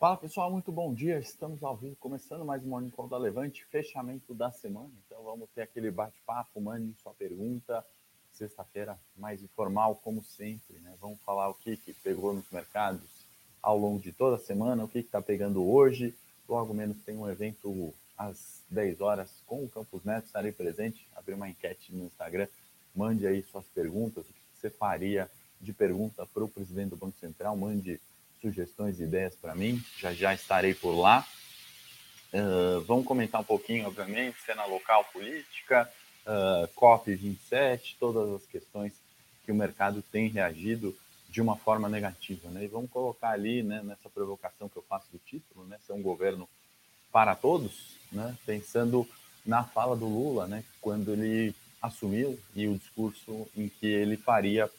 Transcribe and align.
Fala 0.00 0.16
pessoal, 0.16 0.50
muito 0.50 0.72
bom 0.72 0.94
dia. 0.94 1.18
Estamos 1.18 1.62
ao 1.62 1.76
vivo, 1.76 1.94
começando 1.96 2.42
mais 2.42 2.64
um 2.64 2.68
Morning 2.68 2.88
Call 2.88 3.06
da 3.06 3.18
Levante, 3.18 3.66
fechamento 3.66 4.32
da 4.32 4.50
semana. 4.50 4.88
Então 5.04 5.22
vamos 5.22 5.46
ter 5.54 5.60
aquele 5.60 5.90
bate-papo, 5.90 6.58
mande 6.58 6.94
sua 7.02 7.12
pergunta. 7.12 7.84
Sexta-feira 8.32 8.98
mais 9.14 9.42
informal, 9.42 9.94
como 9.96 10.24
sempre, 10.24 10.78
né? 10.78 10.94
Vamos 11.02 11.20
falar 11.20 11.50
o 11.50 11.54
que, 11.54 11.76
que 11.76 11.92
pegou 11.92 12.32
nos 12.32 12.50
mercados 12.50 13.26
ao 13.60 13.76
longo 13.76 14.00
de 14.00 14.10
toda 14.10 14.36
a 14.36 14.38
semana, 14.38 14.84
o 14.84 14.88
que 14.88 15.00
está 15.00 15.20
pegando 15.20 15.70
hoje. 15.70 16.14
Logo 16.48 16.72
menos 16.72 16.96
tem 17.04 17.18
um 17.18 17.28
evento 17.28 17.92
às 18.16 18.64
10 18.70 19.02
horas 19.02 19.42
com 19.46 19.62
o 19.62 19.68
Campus 19.68 20.02
Neto, 20.02 20.24
estarei 20.24 20.50
presente, 20.50 21.06
abrir 21.14 21.34
uma 21.34 21.50
enquete 21.50 21.94
no 21.94 22.06
Instagram. 22.06 22.48
Mande 22.96 23.26
aí 23.26 23.42
suas 23.42 23.66
perguntas, 23.66 24.24
o 24.24 24.32
que 24.32 24.40
você 24.54 24.70
faria 24.70 25.30
de 25.60 25.74
pergunta 25.74 26.24
para 26.24 26.42
o 26.42 26.48
presidente 26.48 26.88
do 26.88 26.96
Banco 26.96 27.18
Central, 27.18 27.54
mande 27.54 28.00
sugestões 28.40 29.00
e 29.00 29.04
ideias 29.04 29.34
para 29.34 29.54
mim, 29.54 29.82
já 29.98 30.12
já 30.12 30.34
estarei 30.34 30.74
por 30.74 30.92
lá. 30.92 31.26
Uh, 32.32 32.80
vamos 32.82 33.04
comentar 33.04 33.40
um 33.40 33.44
pouquinho, 33.44 33.86
obviamente, 33.86 34.40
cena 34.44 34.64
local 34.64 35.04
política, 35.12 35.90
uh, 36.26 36.68
COP27, 36.74 37.96
todas 37.98 38.30
as 38.40 38.46
questões 38.46 38.92
que 39.44 39.50
o 39.50 39.54
mercado 39.54 40.02
tem 40.02 40.28
reagido 40.28 40.96
de 41.28 41.40
uma 41.40 41.56
forma 41.56 41.88
negativa. 41.88 42.48
Né? 42.50 42.64
E 42.64 42.68
vamos 42.68 42.90
colocar 42.90 43.30
ali, 43.30 43.62
né, 43.62 43.82
nessa 43.82 44.08
provocação 44.08 44.68
que 44.68 44.76
eu 44.76 44.84
faço 44.88 45.06
do 45.12 45.18
título, 45.18 45.66
né, 45.66 45.78
ser 45.86 45.92
um 45.92 46.02
governo 46.02 46.48
para 47.12 47.34
todos, 47.34 47.96
né, 48.12 48.36
pensando 48.44 49.08
na 49.44 49.64
fala 49.64 49.96
do 49.96 50.06
Lula, 50.06 50.46
né, 50.46 50.64
quando 50.80 51.12
ele 51.12 51.54
assumiu 51.80 52.38
e 52.54 52.68
o 52.68 52.76
discurso 52.76 53.48
em 53.56 53.68
que 53.68 53.86
ele 53.86 54.16
faria 54.16 54.70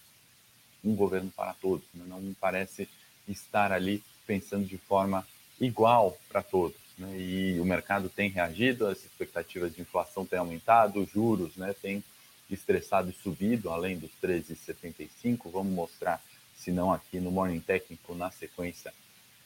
um 0.83 0.95
governo 0.95 1.31
para 1.31 1.53
todos. 1.53 1.85
Né? 1.93 2.05
Não 2.07 2.19
me 2.19 2.35
parece 2.35 2.87
estar 3.27 3.71
ali 3.71 4.03
pensando 4.25 4.65
de 4.65 4.77
forma 4.77 5.25
igual 5.59 6.17
para 6.29 6.41
todos. 6.41 6.77
Né? 6.97 7.17
E 7.17 7.59
o 7.59 7.65
mercado 7.65 8.09
tem 8.09 8.29
reagido, 8.29 8.87
as 8.87 8.99
expectativas 8.99 9.75
de 9.75 9.81
inflação 9.81 10.25
têm 10.25 10.39
aumentado, 10.39 11.01
os 11.01 11.09
juros 11.09 11.55
né, 11.55 11.73
têm 11.81 12.03
estressado 12.49 13.09
e 13.09 13.13
subido, 13.13 13.69
além 13.69 13.97
dos 13.97 14.11
13,75. 14.21 15.51
Vamos 15.51 15.73
mostrar, 15.73 16.21
se 16.55 16.71
não 16.71 16.91
aqui 16.91 17.19
no 17.19 17.31
Morning 17.31 17.59
Técnico, 17.59 18.13
na 18.13 18.29
sequência, 18.31 18.93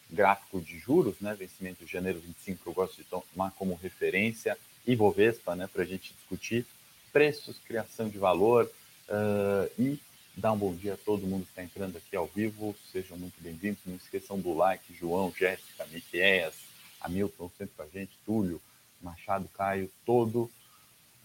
gráfico 0.10 0.62
de 0.62 0.78
juros, 0.78 1.16
né, 1.20 1.36
vencimento 1.36 1.86
de 1.86 1.92
janeiro 1.92 2.20
25, 2.20 2.64
que 2.64 2.70
eu 2.70 2.74
gosto 2.74 2.98
de 2.98 3.04
tomar 3.04 3.52
como 3.52 3.80
referência, 3.82 4.58
e 4.86 4.96
Bovespa, 4.96 5.56
né, 5.56 5.68
para 5.72 5.84
a 5.84 5.86
gente 5.86 6.14
discutir 6.14 6.66
preços, 7.12 7.58
criação 7.66 8.10
de 8.10 8.18
valor 8.18 8.70
uh, 9.10 9.82
e 9.82 10.00
dar 10.38 10.52
um 10.52 10.58
bom 10.58 10.74
dia 10.74 10.96
a 10.96 10.98
todo 10.98 11.26
mundo 11.26 11.44
que 11.44 11.52
está 11.52 11.64
entrando 11.64 11.98
aqui 11.98 12.16
ao 12.16 12.28
vivo. 12.28 12.76
Sejam 12.92 13.18
muito 13.18 13.42
bem-vindos. 13.42 13.80
Não 13.86 13.96
esqueçam 13.96 14.40
do 14.40 14.54
like, 14.54 14.94
João, 14.94 15.32
Jéssica, 15.32 15.86
Miqueias, 15.86 16.56
Hamilton 17.00 17.50
sempre 17.58 17.74
com 17.76 17.84
a 17.84 17.88
gente, 17.88 18.12
Túlio, 18.26 18.62
Machado, 19.02 19.48
Caio, 19.56 19.90
todo 20.06 20.52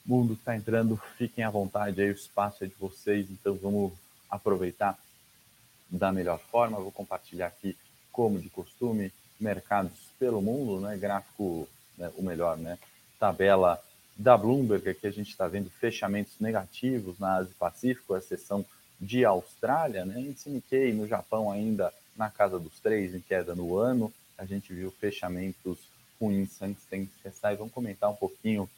mundo 0.06 0.34
está 0.34 0.56
entrando. 0.56 1.00
Fiquem 1.18 1.42
à 1.42 1.50
vontade 1.50 2.00
aí, 2.00 2.10
o 2.10 2.14
espaço 2.14 2.62
é 2.62 2.68
de 2.68 2.74
vocês, 2.74 3.28
então 3.30 3.54
vamos 3.54 3.92
aproveitar 4.30 4.96
da 5.88 6.12
melhor 6.12 6.38
forma. 6.38 6.78
Vou 6.78 6.92
compartilhar 6.92 7.48
aqui, 7.48 7.76
como 8.12 8.38
de 8.38 8.48
costume, 8.48 9.12
mercados 9.40 9.92
pelo 10.18 10.40
mundo, 10.40 10.80
né? 10.80 10.96
Gráfico, 10.96 11.68
né? 11.98 12.12
o 12.16 12.22
melhor, 12.22 12.56
né? 12.56 12.78
Tabela 13.18 13.82
da 14.16 14.36
Bloomberg, 14.36 14.88
aqui 14.88 15.06
a 15.06 15.10
gente 15.10 15.30
está 15.30 15.48
vendo 15.48 15.70
fechamentos 15.70 16.34
negativos 16.38 17.18
na 17.18 17.36
Ásia 17.36 17.54
Pacífico, 17.58 18.14
a 18.14 18.18
exceção 18.18 18.64
de 19.00 19.24
Austrália, 19.24 20.04
né? 20.04 20.20
Índice 20.20 20.50
Nikkei 20.50 20.92
no 20.92 21.06
Japão 21.06 21.50
ainda 21.50 21.92
na 22.16 22.28
casa 22.28 22.58
dos 22.58 22.78
três 22.80 23.14
em 23.14 23.20
queda 23.20 23.54
no 23.54 23.76
ano. 23.76 24.12
A 24.36 24.44
gente 24.44 24.74
viu 24.74 24.90
fechamentos 24.90 25.78
ruins 26.20 26.60
antes 26.60 26.84
tem 26.84 27.06
que 27.06 27.30
sai. 27.30 27.56
Vamos 27.56 27.72
comentar 27.72 28.10
um 28.10 28.16
pouquinho, 28.16 28.68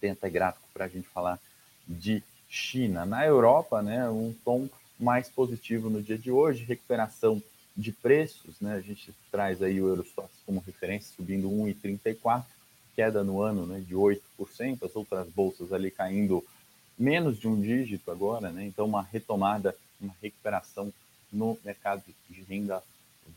tem 0.00 0.12
até 0.12 0.30
gráfico 0.30 0.68
para 0.72 0.84
a 0.84 0.88
gente 0.88 1.08
falar 1.08 1.40
de 1.86 2.22
China. 2.48 3.04
Na 3.04 3.26
Europa, 3.26 3.82
né, 3.82 4.08
um 4.08 4.32
tom 4.44 4.68
mais 4.98 5.28
positivo 5.28 5.90
no 5.90 6.00
dia 6.00 6.16
de 6.16 6.30
hoje, 6.30 6.64
recuperação 6.64 7.42
de 7.76 7.92
preços, 7.92 8.58
né? 8.60 8.74
A 8.74 8.80
gente 8.80 9.12
traz 9.30 9.62
aí 9.62 9.80
o 9.80 9.88
Eurostox 9.88 10.30
como 10.46 10.62
referência, 10.64 11.12
subindo 11.14 11.50
1,34, 11.50 12.44
queda 12.94 13.22
no 13.22 13.42
ano 13.42 13.66
né, 13.66 13.80
de 13.86 13.94
8%, 13.94 14.18
as 14.82 14.96
outras 14.96 15.28
bolsas 15.28 15.72
ali 15.72 15.90
caindo 15.90 16.42
menos 16.98 17.38
de 17.38 17.46
um 17.46 17.60
dígito 17.60 18.10
agora, 18.10 18.50
né? 18.50 18.64
Então, 18.64 18.86
uma 18.86 19.02
retomada, 19.02 19.76
uma 20.00 20.14
recuperação 20.22 20.92
no 21.32 21.58
mercado 21.64 22.02
de 22.30 22.42
renda 22.42 22.82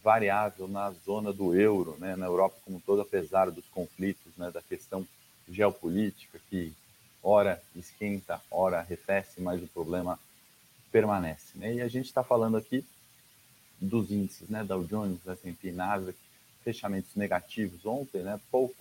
variável 0.04 0.68
na 0.68 0.92
zona 1.06 1.34
do 1.34 1.54
euro, 1.54 1.98
né? 2.00 2.16
Na 2.16 2.26
Europa 2.26 2.58
como 2.64 2.82
toda, 2.86 3.02
apesar 3.02 3.50
dos 3.52 3.66
conflitos, 3.68 4.36
né? 4.38 4.52
Da 4.52 4.62
questão 4.62 5.06
geopolítica 5.50 6.40
que 6.50 6.74
ora 7.22 7.62
esquenta, 7.76 8.42
ora 8.50 8.80
arrefece, 8.80 9.42
mas 9.42 9.62
o 9.62 9.68
problema 9.68 10.20
permanece, 10.92 11.58
né? 11.58 11.76
E 11.76 11.82
a 11.82 11.88
gente 11.88 12.06
está 12.06 12.24
falando 12.24 12.58
aqui 12.58 12.86
dos 13.80 14.12
índices, 14.12 14.50
né? 14.50 14.64
Dow 14.64 14.84
Jones, 14.84 15.26
S&P, 15.28 15.72
Nasdaq, 15.72 16.18
fechamentos 16.64 17.16
negativos 17.16 17.86
ontem, 17.86 18.22
né? 18.22 18.40
Pouco 18.52 18.76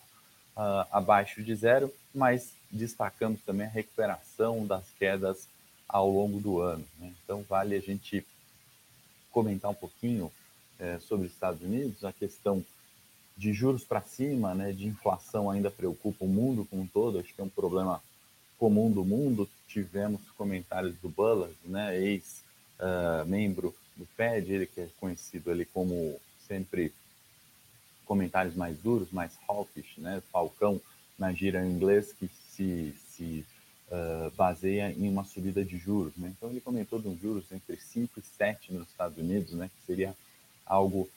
uh, 0.56 0.86
abaixo 0.90 1.42
de 1.42 1.54
zero, 1.54 1.92
mas 2.18 2.52
destacamos 2.70 3.40
também 3.42 3.66
a 3.66 3.70
recuperação 3.70 4.66
das 4.66 4.84
quedas 4.98 5.48
ao 5.88 6.10
longo 6.10 6.40
do 6.40 6.60
ano. 6.60 6.84
Né? 6.98 7.14
Então, 7.24 7.44
vale 7.48 7.76
a 7.76 7.80
gente 7.80 8.26
comentar 9.30 9.70
um 9.70 9.74
pouquinho 9.74 10.30
é, 10.78 10.98
sobre 10.98 11.26
os 11.26 11.32
Estados 11.32 11.62
Unidos, 11.62 12.04
a 12.04 12.12
questão 12.12 12.64
de 13.36 13.52
juros 13.52 13.84
para 13.84 14.00
cima, 14.00 14.52
né, 14.52 14.72
de 14.72 14.86
inflação 14.86 15.48
ainda 15.48 15.70
preocupa 15.70 16.24
o 16.24 16.28
mundo 16.28 16.64
como 16.64 16.82
um 16.82 16.86
todo, 16.86 17.20
acho 17.20 17.32
que 17.32 17.40
é 17.40 17.44
um 17.44 17.48
problema 17.48 18.02
comum 18.58 18.90
do 18.90 19.04
mundo. 19.04 19.48
Tivemos 19.68 20.20
comentários 20.36 20.96
do 20.96 21.08
Bullard, 21.08 21.54
né, 21.64 21.96
ex-membro 22.00 23.68
uh, 23.68 23.74
do 23.96 24.06
Fed, 24.16 24.52
ele 24.52 24.66
que 24.66 24.80
é 24.80 24.88
conhecido 24.98 25.52
ali 25.52 25.64
como 25.64 26.20
sempre 26.48 26.92
comentários 28.04 28.56
mais 28.56 28.76
duros, 28.78 29.12
mais 29.12 29.38
hawkish, 29.46 29.98
né, 29.98 30.20
falcão 30.32 30.80
na 31.18 31.32
gira 31.32 31.64
em 31.64 31.70
inglês, 31.70 32.12
que 32.12 32.28
se, 32.28 32.94
se 33.10 33.44
uh, 33.90 34.30
baseia 34.36 34.90
em 34.92 35.08
uma 35.08 35.24
subida 35.24 35.64
de 35.64 35.76
juros. 35.76 36.16
Né? 36.16 36.32
Então, 36.36 36.50
ele 36.50 36.60
comentou 36.60 37.00
de 37.00 37.08
um 37.08 37.18
juros 37.18 37.50
entre 37.50 37.76
5 37.76 38.20
e 38.20 38.22
7 38.22 38.72
nos 38.72 38.88
Estados 38.88 39.18
Unidos, 39.18 39.52
né? 39.52 39.68
que 39.68 39.86
seria 39.86 40.14
algo 40.64 41.08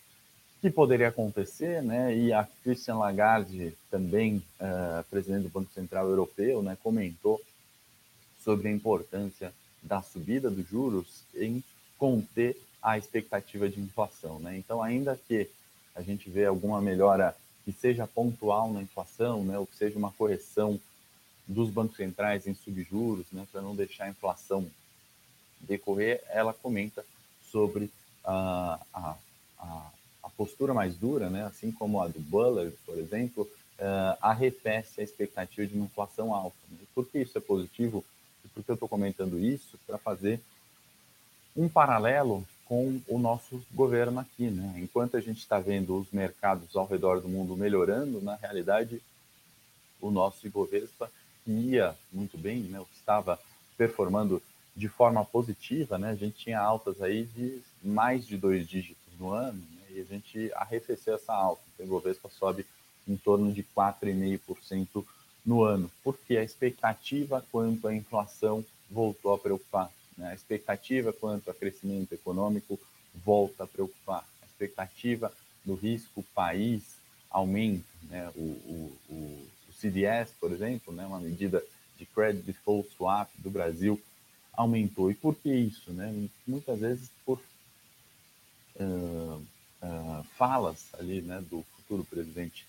que 0.61 0.69
poderia 0.69 1.07
acontecer, 1.07 1.81
né? 1.81 2.15
E 2.15 2.31
a 2.31 2.47
Christian 2.63 2.97
Lagarde, 2.97 3.73
também 3.89 4.43
uh, 4.59 5.03
presidente 5.09 5.43
do 5.43 5.49
Banco 5.49 5.73
Central 5.73 6.07
Europeu, 6.07 6.61
né, 6.61 6.77
comentou 6.83 7.41
sobre 8.43 8.69
a 8.69 8.71
importância 8.71 9.51
da 9.81 10.03
subida 10.03 10.51
dos 10.51 10.67
juros 10.67 11.23
em 11.35 11.63
conter 11.97 12.55
a 12.81 12.95
expectativa 12.95 13.67
de 13.67 13.81
inflação, 13.81 14.39
né? 14.39 14.55
Então, 14.55 14.83
ainda 14.83 15.19
que 15.27 15.49
a 15.95 16.01
gente 16.03 16.29
vê 16.29 16.45
alguma 16.45 16.79
melhora 16.79 17.35
que 17.63 17.71
seja 17.71 18.07
pontual 18.07 18.71
na 18.71 18.81
inflação, 18.81 19.43
né, 19.43 19.57
ou 19.57 19.65
que 19.65 19.75
seja 19.75 19.97
uma 19.97 20.11
correção 20.11 20.79
dos 21.47 21.69
bancos 21.69 21.97
centrais 21.97 22.47
em 22.47 22.53
subjuros, 22.53 23.25
né, 23.31 23.45
para 23.51 23.61
não 23.61 23.75
deixar 23.75 24.05
a 24.05 24.09
inflação 24.09 24.69
decorrer, 25.59 26.23
ela 26.29 26.53
comenta 26.53 27.05
sobre 27.51 27.89
a, 28.23 28.79
a, 28.93 29.15
a, 29.59 29.91
a 30.23 30.29
postura 30.29 30.73
mais 30.73 30.95
dura, 30.95 31.29
né, 31.29 31.45
assim 31.45 31.71
como 31.71 32.01
a 32.01 32.07
do 32.07 32.19
Bullard, 32.19 32.75
por 32.85 32.97
exemplo, 32.97 33.43
uh, 33.43 34.17
arrefece 34.21 35.01
a 35.01 35.03
expectativa 35.03 35.67
de 35.67 35.75
uma 35.75 35.85
inflação 35.85 36.33
alta. 36.33 36.55
Né? 36.69 36.77
Por 36.93 37.05
que 37.05 37.19
isso 37.19 37.37
é 37.37 37.41
positivo? 37.41 38.03
E 38.45 38.47
por 38.47 38.63
que 38.63 38.71
eu 38.71 38.75
estou 38.75 38.89
comentando 38.89 39.39
isso? 39.39 39.77
Para 39.85 39.97
fazer 39.97 40.39
um 41.55 41.67
paralelo 41.67 42.45
com 42.71 43.01
o 43.05 43.19
nosso 43.19 43.61
governo 43.73 44.21
aqui. 44.21 44.49
Né? 44.49 44.75
Enquanto 44.77 45.17
a 45.17 45.19
gente 45.19 45.39
está 45.39 45.59
vendo 45.59 45.99
os 45.99 46.09
mercados 46.09 46.73
ao 46.73 46.87
redor 46.87 47.19
do 47.19 47.27
mundo 47.27 47.57
melhorando, 47.57 48.21
na 48.21 48.35
realidade, 48.37 49.01
o 49.99 50.09
nosso 50.09 50.47
Ibovespa 50.47 51.11
ia 51.45 51.93
muito 52.13 52.37
bem, 52.37 52.61
né? 52.61 52.81
estava 52.95 53.37
performando 53.77 54.41
de 54.73 54.87
forma 54.87 55.25
positiva, 55.25 55.97
né? 55.97 56.11
A 56.11 56.15
gente 56.15 56.45
tinha 56.45 56.61
altas 56.61 57.01
aí 57.01 57.25
de 57.25 57.61
mais 57.83 58.25
de 58.25 58.37
dois 58.37 58.65
dígitos 58.65 59.19
no 59.19 59.31
ano, 59.31 59.59
né? 59.59 59.87
e 59.89 59.99
a 59.99 60.05
gente 60.05 60.49
arrefeceu 60.53 61.15
essa 61.15 61.33
alta. 61.33 61.61
Então, 61.73 61.85
o 61.85 61.89
Ibovespa 61.89 62.29
sobe 62.29 62.65
em 63.05 63.17
torno 63.17 63.51
de 63.51 63.65
4,5% 63.75 65.03
no 65.45 65.61
ano, 65.61 65.91
porque 66.05 66.37
a 66.37 66.43
expectativa 66.43 67.45
quanto 67.51 67.89
à 67.89 67.93
inflação 67.93 68.63
voltou 68.89 69.33
a 69.33 69.37
preocupar. 69.37 69.91
Né? 70.17 70.31
A 70.31 70.33
expectativa 70.33 71.13
quanto 71.13 71.49
a 71.49 71.53
crescimento 71.53 72.13
econômico 72.13 72.79
volta 73.13 73.63
a 73.63 73.67
preocupar. 73.67 74.25
A 74.41 74.45
expectativa 74.45 75.31
do 75.65 75.75
risco 75.75 76.23
país 76.35 76.95
aumenta. 77.29 77.85
Né? 78.03 78.29
O, 78.35 78.41
o, 78.41 78.97
o 79.09 79.47
CDS, 79.79 80.31
por 80.39 80.51
exemplo, 80.51 80.93
né, 80.93 81.05
uma 81.05 81.19
medida 81.19 81.63
de 81.97 82.05
credit 82.05 82.43
default 82.43 82.89
swap 82.95 83.29
do 83.37 83.49
Brasil, 83.49 83.99
aumentou. 84.53 85.09
E 85.09 85.15
por 85.15 85.35
que 85.35 85.53
isso? 85.53 85.91
Né? 85.91 86.27
Muitas 86.45 86.79
vezes 86.79 87.09
por 87.25 87.39
uh, 88.75 89.43
uh, 89.81 90.23
falas 90.37 90.87
ali, 90.93 91.21
né, 91.21 91.43
do 91.49 91.63
futuro 91.75 92.03
presidente 92.03 92.65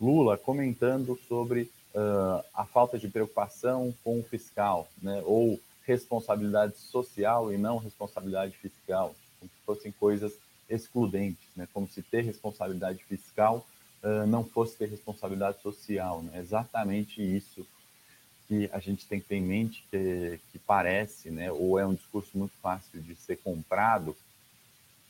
Lula, 0.00 0.38
comentando 0.38 1.18
sobre 1.28 1.70
uh, 1.94 2.44
a 2.54 2.64
falta 2.64 2.98
de 2.98 3.08
preocupação 3.08 3.94
com 4.04 4.20
o 4.20 4.22
fiscal, 4.22 4.88
né, 5.02 5.22
ou 5.24 5.60
responsabilidade 5.88 6.76
social 6.76 7.50
e 7.50 7.56
não 7.56 7.78
responsabilidade 7.78 8.54
fiscal, 8.58 9.16
como 9.40 9.50
se 9.50 9.64
fossem 9.64 9.90
coisas 9.92 10.34
excludentes, 10.68 11.48
né, 11.56 11.66
como 11.72 11.88
se 11.88 12.02
ter 12.02 12.20
responsabilidade 12.20 13.02
fiscal 13.04 13.66
uh, 14.02 14.26
não 14.26 14.44
fosse 14.44 14.76
ter 14.76 14.90
responsabilidade 14.90 15.62
social. 15.62 16.22
Né, 16.22 16.38
exatamente 16.38 17.22
isso 17.22 17.66
que 18.46 18.68
a 18.70 18.78
gente 18.78 19.06
tem 19.06 19.18
que 19.18 19.28
ter 19.28 19.36
em 19.36 19.42
mente, 19.42 19.82
que, 19.90 20.38
que 20.52 20.58
parece, 20.58 21.30
né, 21.30 21.50
ou 21.50 21.78
é 21.78 21.86
um 21.86 21.94
discurso 21.94 22.36
muito 22.36 22.52
fácil 22.60 23.00
de 23.00 23.14
ser 23.14 23.36
comprado, 23.36 24.14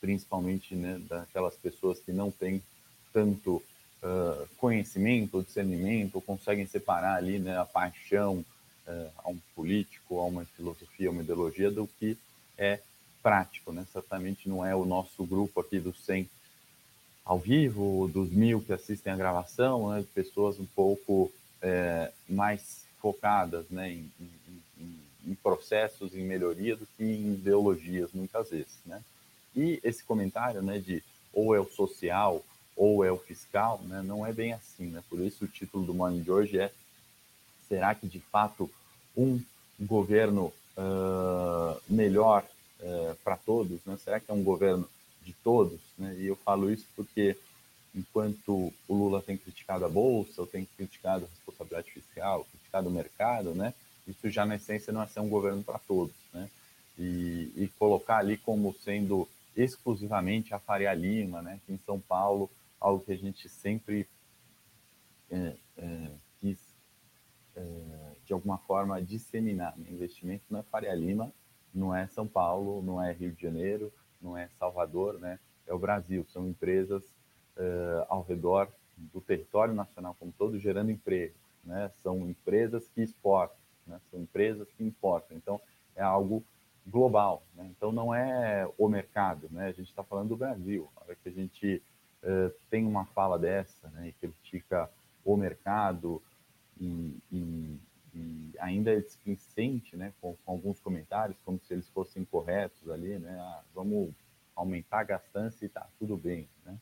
principalmente 0.00 0.76
né, 0.76 1.00
daquelas 1.08 1.56
pessoas 1.56 1.98
que 1.98 2.12
não 2.12 2.30
têm 2.30 2.62
tanto 3.12 3.56
uh, 4.00 4.48
conhecimento 4.58 5.42
discernimento, 5.42 6.20
conseguem 6.20 6.66
separar 6.66 7.16
ali 7.16 7.40
né, 7.40 7.58
a 7.58 7.64
paixão 7.64 8.44
uh, 8.88 9.11
a 9.19 9.31
um 9.31 9.38
político, 9.55 10.19
a 10.19 10.25
uma 10.25 10.44
filosofia, 10.44 11.08
a 11.08 11.12
uma 11.12 11.23
ideologia, 11.23 11.70
do 11.70 11.87
que 11.87 12.17
é 12.56 12.81
prático. 13.23 13.73
Né? 13.73 13.87
Certamente 13.93 14.49
não 14.49 14.64
é 14.64 14.75
o 14.75 14.85
nosso 14.85 15.25
grupo 15.25 15.61
aqui 15.61 15.79
dos 15.79 16.02
100 16.05 16.29
ao 17.29 17.38
vivo, 17.38 18.08
dos 18.08 18.31
mil 18.31 18.62
que 18.62 18.73
assistem 18.73 19.12
a 19.12 19.17
gravação, 19.17 19.90
né, 19.90 20.02
pessoas 20.14 20.58
um 20.58 20.64
pouco 20.64 21.31
é, 21.61 22.11
mais 22.26 22.87
focadas 23.02 23.67
né, 23.69 23.93
em, 23.93 24.11
em, 24.81 25.00
em, 25.26 25.35
processos, 25.35 26.14
em 26.14 26.23
melhoria 26.23 26.75
do 26.75 26.87
que 26.96 27.05
em 27.05 27.35
ideologias, 27.35 28.12
muitas 28.14 28.49
vezes. 28.49 28.79
Né? 28.87 29.02
E 29.55 29.79
esse 29.85 30.02
comentário 30.02 30.62
né, 30.62 30.79
de 30.79 31.05
ou 31.31 31.55
é 31.55 31.61
o 31.61 31.69
social 31.69 32.43
ou 32.75 33.05
é 33.05 33.12
o 33.12 33.19
fiscal, 33.19 33.79
né, 33.82 34.00
não 34.02 34.25
é 34.25 34.32
bem 34.32 34.55
assim. 34.55 34.87
Né? 34.87 35.05
Por 35.11 35.20
isso 35.20 35.44
o 35.44 35.49
título 35.49 35.85
do 35.85 35.93
Morning 35.93 36.23
de 36.23 36.31
hoje 36.31 36.58
é 36.58 36.73
Será 37.69 37.94
que 37.94 38.06
de 38.06 38.20
fato 38.20 38.70
um 39.19 39.43
governo 39.81 40.53
uh, 40.76 41.81
melhor 41.88 42.44
uh, 42.81 43.15
para 43.25 43.37
todos? 43.37 43.85
Né? 43.85 43.99
Será 44.03 44.20
que 44.20 44.31
é 44.31 44.35
um 44.35 44.44
governo 44.44 44.88
de 45.23 45.32
todos? 45.44 45.81
Né? 45.99 46.17
E 46.20 46.26
eu 46.26 46.37
falo 46.37 46.70
isso 46.70 46.87
porque 46.94 47.37
enquanto 47.94 48.73
o 48.87 48.94
Lula 48.94 49.20
tem 49.20 49.37
criticado 49.37 49.85
a 49.85 49.88
bolsa, 49.88 50.41
ou 50.41 50.47
tem 50.47 50.67
criticado 50.76 51.25
a 51.25 51.29
responsabilidade 51.29 51.91
fiscal, 51.91 52.47
criticado 52.53 52.88
o 52.88 52.93
mercado, 52.93 53.55
né? 53.55 53.75
Isso 54.06 54.31
já 54.31 54.47
na 54.47 54.56
essência 54.56 54.93
não 54.93 55.03
é 55.03 55.06
ser 55.06 55.21
um 55.21 55.29
governo 55.29 55.62
para 55.62 55.79
todos, 55.79 56.14
né? 56.32 56.49
E, 56.99 57.53
e, 57.56 57.73
colocar 57.79 58.19
ali 58.19 58.37
como 58.37 58.75
sendo 58.85 59.29
exclusivamente 59.56 60.53
a 60.55 60.59
Faria 60.59 60.93
Lima, 60.94 61.43
né? 61.43 61.55
Aqui 61.55 61.73
em 61.73 61.81
São 61.85 61.99
Paulo, 62.00 62.50
algo 62.81 63.05
que 63.05 63.12
a 63.12 63.17
gente 63.17 63.49
sempre 63.49 64.06
é, 65.31 65.53
é, 65.76 66.11
quis 66.41 66.59
é, 67.56 67.62
de 68.28 68.34
alguma 68.34 68.58
forma 68.58 69.00
disseminar. 69.00 69.75
Investimento 69.78 70.44
não 70.50 70.60
é 70.60 70.62
Faria 70.64 70.94
Lima, 70.94 71.32
não 71.75 71.94
é 71.96 72.06
São 72.08 72.28
Paulo, 72.28 72.82
não 72.82 73.02
é 73.02 73.10
Rio 73.10 73.32
de 73.32 73.40
Janeiro, 73.40 73.90
não 74.20 74.36
é 74.36 74.48
Salvador, 74.58 75.19
né? 75.19 75.40
É 75.66 75.72
o 75.72 75.78
Brasil. 75.78 76.26
São 76.28 76.46
empresas 76.46 77.02
uh, 77.56 78.04
ao 78.06 78.22
redor 78.22 78.69
do 78.98 79.19
território 79.22 79.72
nacional 79.72 80.14
como 80.20 80.30
todo, 80.36 80.58
gerando 80.58 80.90
emprego. 80.90 81.34
Né? 81.64 81.90
São 82.02 82.28
empresas 82.28 82.86
que 82.94 83.00
exportam, 83.00 83.56
né? 83.86 83.98
são 84.10 84.20
empresas 84.20 84.69
que 84.76 84.84
importam. 84.84 85.34
Então, 85.34 85.58
é 85.96 86.02
algo 86.02 86.44
global. 86.86 87.42
Né? 87.54 87.66
Então, 87.70 87.90
não 87.90 88.14
é 88.14 88.69
o 88.76 88.88
mercado. 88.88 89.48
Né? 89.50 89.69
A 89.69 89.72
gente 89.72 89.88
está 89.88 90.04
falando 90.04 90.28
do 90.28 90.36
Brasil. 90.36 90.86
A 90.96 91.04
hora 91.04 91.16
que 91.16 91.30
a 91.30 91.32
gente 91.32 91.82
uh, 92.22 92.52
tem 92.69 92.86
uma 92.86 93.06
fala 93.06 93.38
dessa 93.38 93.88
né? 93.88 94.08
e 94.08 94.12
critica 94.12 94.90
o 95.25 95.34
mercado 95.34 96.22
e, 96.80 97.16
e, 97.32 97.78
e 98.14 98.52
ainda 98.58 98.93
é 98.93 99.00
displicente 99.00 99.96
né? 99.96 100.12
Com, 100.20 100.37
com, 100.44 100.52
alguns 100.52 100.81
comentários, 100.81 101.38
como 101.44 101.60
se 101.60 101.72
eles 101.72 101.88
fossem 101.90 102.25
corretos 102.25 102.88
ali, 102.90 103.19
né? 103.19 103.37
Ah, 103.38 103.62
vamos 103.75 104.14
aumentar 104.55 105.00
a 105.00 105.05
gastança 105.05 105.64
e 105.64 105.66
está 105.69 105.87
tudo 105.99 106.16
bem. 106.16 106.49
Né? 106.64 106.76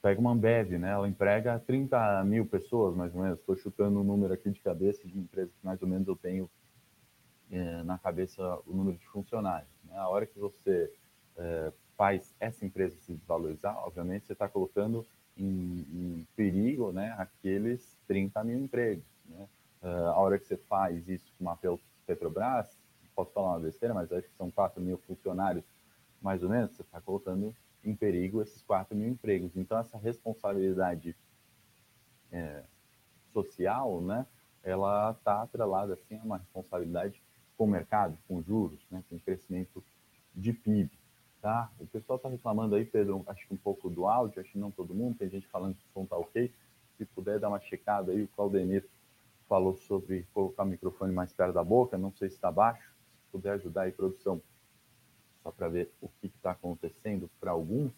Pega 0.00 0.20
uma 0.20 0.32
Ambev, 0.32 0.78
né? 0.78 0.90
Ela 0.90 1.08
emprega 1.08 1.58
30 1.58 2.24
mil 2.24 2.46
pessoas, 2.46 2.96
mais 2.96 3.14
ou 3.14 3.22
menos. 3.22 3.38
Estou 3.38 3.56
chutando 3.56 3.98
o 3.98 4.00
um 4.00 4.04
número 4.04 4.32
aqui 4.32 4.50
de 4.50 4.60
cabeça 4.60 5.06
de 5.06 5.18
empresas 5.18 5.54
que 5.54 5.66
mais 5.66 5.80
ou 5.82 5.88
menos 5.88 6.08
eu 6.08 6.16
tenho 6.16 6.50
é, 7.50 7.82
na 7.82 7.98
cabeça 7.98 8.58
o 8.66 8.74
número 8.74 8.96
de 8.96 9.06
funcionários. 9.08 9.70
Né? 9.84 9.96
A 9.96 10.08
hora 10.08 10.24
que 10.24 10.38
você 10.38 10.90
é, 11.36 11.72
faz 11.96 12.34
essa 12.40 12.64
empresa 12.64 12.96
se 12.96 13.12
desvalorizar, 13.12 13.76
obviamente 13.84 14.26
você 14.26 14.32
está 14.32 14.48
colocando 14.48 15.06
em, 15.36 15.86
em, 15.92 16.26
perigo 16.34 16.92
né, 16.92 17.14
aqueles 17.18 17.98
30 18.06 18.42
mil 18.44 18.58
empregos. 18.58 19.04
Uh, 19.82 20.08
a 20.08 20.18
hora 20.18 20.38
que 20.38 20.46
você 20.46 20.56
faz 20.56 21.08
isso 21.08 21.32
com 21.38 21.44
uma 21.44 21.58
Petrobras, 22.06 22.78
posso 23.14 23.32
falar 23.32 23.50
uma 23.50 23.60
besteira, 23.60 23.94
mas 23.94 24.10
acho 24.12 24.28
que 24.28 24.36
são 24.36 24.50
4 24.50 24.80
mil 24.80 24.98
funcionários, 24.98 25.64
mais 26.20 26.42
ou 26.42 26.48
menos, 26.48 26.72
você 26.72 26.82
está 26.82 27.00
colocando 27.00 27.54
em 27.84 27.94
perigo 27.94 28.42
esses 28.42 28.62
4 28.62 28.96
mil 28.96 29.08
empregos. 29.08 29.56
Então, 29.56 29.78
essa 29.78 29.98
responsabilidade 29.98 31.16
é, 32.32 32.62
social, 33.32 34.00
né, 34.00 34.26
ela 34.62 35.12
está 35.12 35.42
atrelada 35.42 35.94
assim, 35.94 36.18
a 36.18 36.22
uma 36.22 36.38
responsabilidade 36.38 37.22
com 37.56 37.64
o 37.64 37.68
mercado, 37.68 38.16
com 38.26 38.42
juros, 38.42 38.80
né, 38.90 39.02
com 39.08 39.18
crescimento 39.18 39.82
de 40.34 40.52
PIB. 40.52 40.90
Tá? 41.40 41.70
O 41.78 41.86
pessoal 41.86 42.16
está 42.16 42.28
reclamando 42.28 42.74
aí, 42.74 42.84
Pedro, 42.84 43.22
acho 43.26 43.46
que 43.46 43.54
um 43.54 43.56
pouco 43.56 43.88
do 43.88 44.06
áudio, 44.06 44.40
acho 44.40 44.52
que 44.52 44.58
não 44.58 44.70
todo 44.70 44.94
mundo, 44.94 45.16
tem 45.16 45.30
gente 45.30 45.46
falando 45.46 45.74
que 45.74 45.84
o 45.88 45.92
som 45.92 46.04
está 46.04 46.16
ok. 46.16 46.52
Se 46.98 47.04
puder 47.06 47.38
dar 47.38 47.48
uma 47.48 47.60
checada 47.60 48.12
aí, 48.12 48.22
o 48.22 48.28
Claudemir 48.28 48.86
falou 49.50 49.74
sobre 49.74 50.24
colocar 50.32 50.62
o 50.62 50.66
microfone 50.66 51.12
mais 51.12 51.32
perto 51.32 51.54
da 51.54 51.64
boca, 51.64 51.98
não 51.98 52.12
sei 52.12 52.28
se 52.28 52.36
está 52.36 52.52
baixo, 52.52 52.88
se 53.16 53.32
puder 53.32 53.54
ajudar 53.54 53.82
aí, 53.82 53.90
produção, 53.90 54.40
só 55.42 55.50
para 55.50 55.68
ver 55.68 55.90
o 56.00 56.08
que 56.08 56.28
está 56.28 56.52
acontecendo 56.52 57.28
para 57.40 57.50
alguns. 57.50 57.92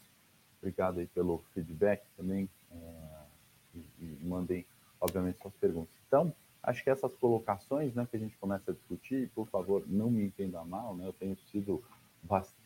Obrigado 0.59 1.01
aí 1.01 1.07
pelo 1.09 1.45
feedback 1.53 2.03
também 2.17 2.49
é, 2.71 2.77
e, 3.75 3.79
e, 4.01 4.19
mandem, 4.23 4.65
obviamente, 4.99 5.43
suas 5.43 5.55
perguntas. 5.57 5.95
Então, 6.09 6.33
acho 6.63 6.83
que 6.83 6.89
essas 6.89 7.15
colocações 7.17 7.93
né, 7.95 8.09
que 8.11 8.17
a 8.17 8.21
gente 8.21 8.39
começa 8.39 8.71
a 8.71 8.75
discutir, 8.75 9.31
por 9.35 9.47
favor, 9.49 9.83
não 9.87 10.11
me 10.11 10.25
entenda 10.25 10.65
mal, 10.65 10.97
né, 10.97 11.07
eu 11.07 11.13
tenho 11.13 11.37
sido 11.51 11.85
bastante 12.23 12.63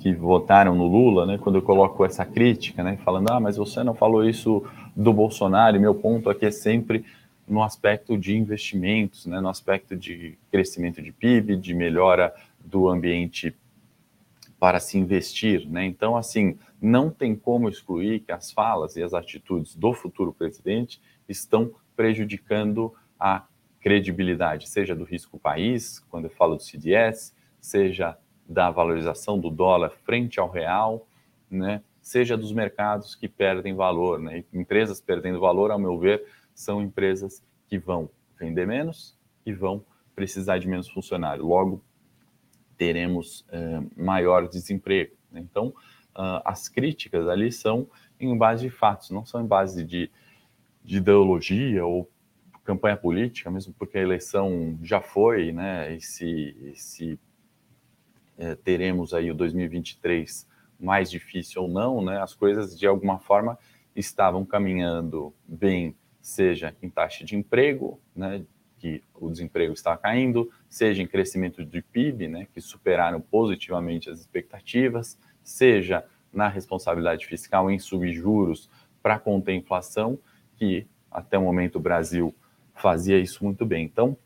que 0.00 0.12
votaram 0.12 0.74
no 0.74 0.86
Lula, 0.86 1.26
né, 1.26 1.38
quando 1.38 1.56
eu 1.56 1.62
coloco 1.62 2.04
essa 2.04 2.24
crítica, 2.24 2.82
né, 2.82 2.96
falando, 3.04 3.30
ah, 3.30 3.40
mas 3.40 3.56
você 3.56 3.84
não 3.84 3.94
falou 3.94 4.24
isso 4.24 4.64
do 4.96 5.12
Bolsonaro, 5.12 5.76
e 5.76 5.78
meu 5.78 5.94
ponto 5.94 6.30
aqui 6.30 6.46
é 6.46 6.50
sempre 6.50 7.04
no 7.46 7.62
aspecto 7.62 8.16
de 8.16 8.36
investimentos, 8.36 9.26
né, 9.26 9.38
no 9.40 9.48
aspecto 9.48 9.94
de 9.94 10.38
crescimento 10.50 11.02
de 11.02 11.12
PIB, 11.12 11.56
de 11.56 11.74
melhora 11.74 12.34
do 12.58 12.88
ambiente 12.88 13.54
para 14.58 14.80
se 14.80 14.98
investir. 14.98 15.68
Né? 15.68 15.84
Então, 15.84 16.16
assim, 16.16 16.58
não 16.80 17.10
tem 17.10 17.36
como 17.36 17.68
excluir 17.68 18.20
que 18.20 18.32
as 18.32 18.50
falas 18.50 18.96
e 18.96 19.02
as 19.02 19.14
atitudes 19.14 19.76
do 19.76 19.92
futuro 19.92 20.32
presidente 20.32 21.00
estão 21.28 21.70
prejudicando 21.94 22.92
a 23.18 23.44
credibilidade, 23.80 24.68
seja 24.68 24.94
do 24.96 25.04
risco 25.04 25.38
país, 25.38 26.00
quando 26.10 26.24
eu 26.24 26.30
falo 26.30 26.56
do 26.56 26.62
CDS, 26.62 27.32
seja 27.60 28.18
da 28.48 28.70
valorização 28.70 29.38
do 29.38 29.50
dólar 29.50 29.90
frente 30.04 30.40
ao 30.40 30.50
real, 30.50 31.06
né? 31.50 31.82
Seja 32.06 32.36
dos 32.36 32.52
mercados 32.52 33.16
que 33.16 33.26
perdem 33.26 33.74
valor. 33.74 34.20
Né? 34.20 34.44
Empresas 34.52 35.00
perdendo 35.00 35.40
valor, 35.40 35.72
ao 35.72 35.78
meu 35.78 35.98
ver, 35.98 36.24
são 36.54 36.80
empresas 36.80 37.42
que 37.66 37.80
vão 37.80 38.08
vender 38.38 38.64
menos 38.64 39.18
e 39.44 39.52
vão 39.52 39.84
precisar 40.14 40.58
de 40.58 40.68
menos 40.68 40.88
funcionário. 40.88 41.44
Logo, 41.44 41.82
teremos 42.78 43.40
uh, 43.48 43.90
maior 44.00 44.46
desemprego. 44.46 45.16
Né? 45.32 45.40
Então, 45.40 45.70
uh, 46.14 46.40
as 46.44 46.68
críticas 46.68 47.26
ali 47.26 47.50
são 47.50 47.88
em 48.20 48.38
base 48.38 48.68
de 48.68 48.70
fatos, 48.70 49.10
não 49.10 49.26
são 49.26 49.42
em 49.42 49.46
base 49.46 49.82
de, 49.82 50.08
de 50.84 50.98
ideologia 50.98 51.84
ou 51.84 52.08
campanha 52.62 52.96
política, 52.96 53.50
mesmo 53.50 53.74
porque 53.76 53.98
a 53.98 54.02
eleição 54.02 54.78
já 54.80 55.00
foi, 55.00 55.50
né? 55.50 55.96
E 55.96 56.00
se, 56.00 56.56
e 56.60 56.76
se 56.76 57.18
é, 58.38 58.54
teremos 58.54 59.12
aí 59.12 59.28
o 59.28 59.34
2023 59.34 60.46
mais 60.78 61.10
difícil 61.10 61.62
ou 61.62 61.68
não, 61.68 62.02
né? 62.04 62.20
As 62.20 62.34
coisas 62.34 62.78
de 62.78 62.86
alguma 62.86 63.18
forma 63.18 63.58
estavam 63.94 64.44
caminhando 64.44 65.34
bem 65.46 65.96
seja 66.26 66.74
em 66.82 66.90
taxa 66.90 67.24
de 67.24 67.36
emprego, 67.36 68.00
né, 68.14 68.44
que 68.78 69.00
o 69.14 69.30
desemprego 69.30 69.72
está 69.72 69.96
caindo, 69.96 70.50
seja 70.68 71.00
em 71.00 71.06
crescimento 71.06 71.64
de 71.64 71.80
PIB, 71.80 72.26
né, 72.26 72.48
que 72.52 72.60
superaram 72.60 73.20
positivamente 73.20 74.10
as 74.10 74.18
expectativas, 74.18 75.16
seja 75.44 76.04
na 76.32 76.48
responsabilidade 76.48 77.24
fiscal 77.26 77.70
em 77.70 77.78
subjuros 77.78 78.68
para 79.00 79.20
conter 79.20 79.52
a 79.52 79.54
inflação, 79.54 80.18
que 80.56 80.84
até 81.08 81.38
o 81.38 81.42
momento 81.42 81.76
o 81.76 81.80
Brasil 81.80 82.34
fazia 82.74 83.20
isso 83.20 83.44
muito 83.44 83.64
bem. 83.64 83.84
Então, 83.84 84.16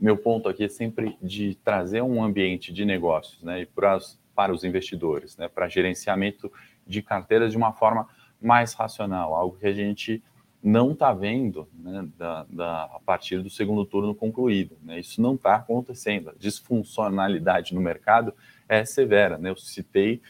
meu 0.00 0.16
ponto 0.16 0.48
aqui 0.48 0.64
é 0.64 0.68
sempre 0.68 1.18
de 1.22 1.56
trazer 1.56 2.00
um 2.00 2.24
ambiente 2.24 2.72
de 2.72 2.86
negócios, 2.86 3.42
né, 3.42 3.60
e 3.60 3.66
para 3.66 3.98
para 4.34 4.52
os 4.52 4.64
investidores, 4.64 5.36
né, 5.36 5.48
para 5.48 5.68
gerenciamento 5.68 6.50
de 6.86 7.02
carteiras 7.02 7.52
de 7.52 7.56
uma 7.56 7.72
forma 7.72 8.08
mais 8.40 8.72
racional, 8.74 9.34
algo 9.34 9.56
que 9.58 9.66
a 9.66 9.72
gente 9.72 10.22
não 10.62 10.92
está 10.92 11.12
vendo 11.12 11.68
né, 11.74 12.08
da, 12.16 12.46
da, 12.48 12.84
a 12.84 13.00
partir 13.04 13.42
do 13.42 13.50
segundo 13.50 13.84
turno 13.84 14.14
concluído. 14.14 14.76
Né? 14.82 15.00
Isso 15.00 15.20
não 15.20 15.34
está 15.34 15.56
acontecendo. 15.56 16.30
A 16.30 16.34
disfuncionalidade 16.38 17.74
no 17.74 17.80
mercado 17.80 18.32
é 18.68 18.84
severa. 18.84 19.36
Né? 19.38 19.50
Eu 19.50 19.56
citei 19.56 20.20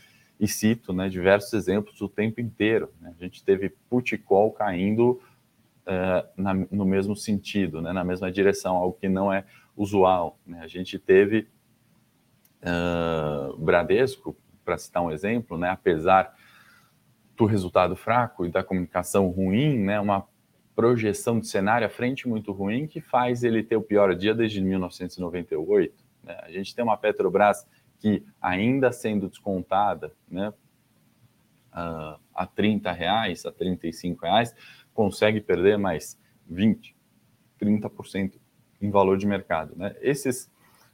e 0.41 0.49
cito 0.49 0.93
né, 0.93 1.11
diversos 1.11 1.53
exemplos 1.53 2.01
o 2.01 2.09
tempo 2.09 2.41
inteiro. 2.41 2.91
Né? 3.01 3.15
A 3.19 3.23
gente 3.23 3.45
teve 3.45 3.69
put 3.91 4.17
call 4.19 4.51
caindo 4.53 5.21
uh, 5.87 6.27
na, 6.35 6.55
no 6.55 6.87
mesmo 6.87 7.15
sentido, 7.15 7.83
né, 7.83 7.93
na 7.93 8.03
mesma 8.03 8.33
direção, 8.33 8.77
algo 8.77 8.97
que 8.99 9.11
não 9.11 9.31
é 9.31 9.45
usual. 9.77 10.39
A 10.61 10.67
gente 10.67 10.99
teve 10.99 11.47
uh, 12.63 13.57
Bradesco, 13.59 14.37
para 14.65 14.79
citar 14.79 15.03
um 15.03 15.11
exemplo, 15.11 15.59
né, 15.59 15.71
apesar 15.71 16.35
do 17.37 17.45
resultado 17.47 17.97
fraco 17.97 18.47
e 18.47 18.51
da 18.51 18.63
comunicação 18.63 19.29
ruim, 19.29 19.79
né, 19.79 19.99
uma 19.99 20.27
projeção 20.75 21.39
de 21.39 21.47
cenário 21.47 21.87
à 21.87 21.91
frente 21.91 22.29
muito 22.29 22.53
ruim 22.53 22.87
que 22.87 23.01
faz 23.01 23.45
ele 23.45 23.63
ter 23.63 23.77
o 23.77 23.83
pior 23.83 24.15
dia 24.15 24.35
desde 24.35 24.61
1998. 24.61 26.05
Né? 26.23 26.39
A 26.43 26.51
gente 26.51 26.75
tem 26.75 26.83
uma 26.83 26.97
Petrobras 26.97 27.67
que, 27.99 28.25
ainda 28.41 28.91
sendo 28.91 29.29
descontada 29.29 30.13
né, 30.29 30.49
uh, 31.73 32.19
a 32.35 32.47
30 32.47 32.91
reais, 32.93 33.45
a 33.45 33.53
35 33.53 34.25
reais, 34.25 34.55
consegue 34.95 35.41
perder 35.41 35.79
mais 35.79 36.19
20, 36.49 36.97
30% 37.61 38.41
em 38.81 38.91
valor 38.91 39.17
de 39.17 39.27
mercado. 39.27 39.77
Né? 39.77 39.95
Esses, 40.01 40.51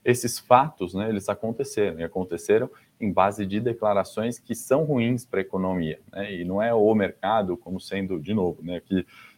esses 0.09 0.39
fatos, 0.39 0.95
né, 0.95 1.11
eles 1.11 1.29
aconteceram, 1.29 2.01
e 2.01 2.03
aconteceram 2.03 2.71
em 2.99 3.13
base 3.13 3.45
de 3.45 3.61
declarações 3.61 4.39
que 4.39 4.55
são 4.55 4.85
ruins 4.85 5.27
para 5.27 5.41
a 5.41 5.43
economia, 5.43 6.01
né? 6.11 6.35
e 6.35 6.47
não 6.47 6.63
é 6.63 6.73
o 6.73 6.95
mercado 6.95 7.59
como 7.59 7.79
sendo, 7.79 8.19
de 8.19 8.33
novo, 8.33 8.63
né, 8.63 8.81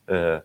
é, 0.07 0.43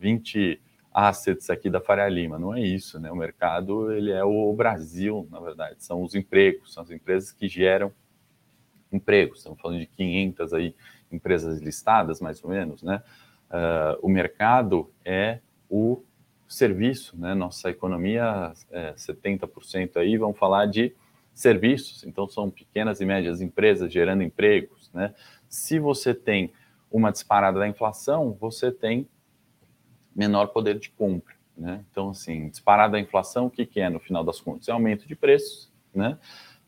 20 0.00 0.60
assets 0.92 1.48
aqui 1.50 1.70
da 1.70 1.80
Faria 1.80 2.08
Lima, 2.08 2.36
não 2.36 2.52
é 2.52 2.60
isso, 2.60 2.98
né? 2.98 3.12
O 3.12 3.14
mercado, 3.14 3.92
ele 3.92 4.10
é 4.10 4.24
o 4.24 4.52
Brasil, 4.52 5.28
na 5.30 5.38
verdade, 5.38 5.76
são 5.78 6.02
os 6.02 6.16
empregos, 6.16 6.74
são 6.74 6.82
as 6.82 6.90
empresas 6.90 7.30
que 7.30 7.46
geram 7.48 7.92
empregos, 8.90 9.38
estamos 9.38 9.60
falando 9.60 9.78
de 9.78 9.86
500 9.86 10.52
aí 10.52 10.74
empresas 11.12 11.60
listadas, 11.60 12.20
mais 12.20 12.42
ou 12.42 12.50
menos, 12.50 12.82
né? 12.82 13.00
Uh, 13.48 14.04
o 14.04 14.08
mercado 14.08 14.90
é 15.04 15.38
o 15.68 16.02
serviço, 16.50 17.16
né? 17.16 17.32
Nossa 17.32 17.70
economia, 17.70 18.52
é 18.72 18.92
70% 18.94 19.96
aí, 19.96 20.18
vamos 20.18 20.36
falar 20.36 20.66
de 20.66 20.92
serviços, 21.32 22.04
então 22.04 22.28
são 22.28 22.50
pequenas 22.50 23.00
e 23.00 23.04
médias 23.06 23.40
empresas 23.40 23.90
gerando 23.90 24.24
empregos, 24.24 24.90
né? 24.92 25.14
Se 25.48 25.78
você 25.78 26.12
tem 26.12 26.52
uma 26.90 27.12
disparada 27.12 27.60
da 27.60 27.68
inflação, 27.68 28.36
você 28.38 28.72
tem 28.72 29.08
menor 30.14 30.48
poder 30.48 30.76
de 30.78 30.90
compra, 30.90 31.34
né? 31.56 31.84
Então, 31.88 32.10
assim, 32.10 32.48
disparada 32.48 32.92
da 32.92 33.00
inflação, 33.00 33.46
o 33.46 33.50
que, 33.50 33.64
que 33.64 33.80
é 33.80 33.88
no 33.88 34.00
final 34.00 34.24
das 34.24 34.40
contas? 34.40 34.68
É 34.68 34.72
aumento 34.72 35.06
de 35.06 35.14
preços, 35.14 35.72
né? 35.94 36.18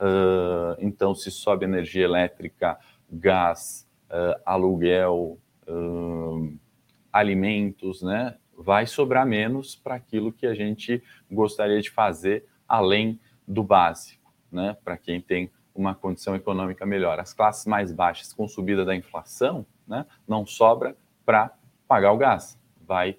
Uh, 0.01 0.79
então, 0.79 1.13
se 1.13 1.31
sobe 1.31 1.65
energia 1.65 2.05
elétrica, 2.05 2.79
gás, 3.11 3.89
uh, 4.09 4.41
aluguel, 4.47 5.39
uh, 5.69 6.57
alimentos, 7.13 8.01
né? 8.01 8.37
Vai 8.57 8.87
sobrar 8.87 9.27
menos 9.27 9.75
para 9.75 9.95
aquilo 9.95 10.33
que 10.33 10.47
a 10.47 10.55
gente 10.55 11.03
gostaria 11.31 11.81
de 11.81 11.91
fazer 11.91 12.45
além 12.69 13.19
do 13.47 13.63
básico, 13.63 14.33
né? 14.51 14.77
Para 14.85 14.97
quem 14.97 15.21
tem 15.21 15.51
uma 15.75 15.95
condição 15.95 16.35
econômica 16.37 16.85
melhor. 16.85 17.19
As 17.19 17.33
classes 17.33 17.67
mais 17.67 17.93
baixas, 17.93 18.33
com 18.33 18.47
subida 18.47 18.85
da 18.85 18.95
inflação, 18.95 19.67
né, 19.87 20.07
não 20.29 20.47
sobra 20.47 20.97
para 21.25 21.53
pagar 21.89 22.13
o 22.13 22.19
gás. 22.19 22.59
Vai 22.87 23.17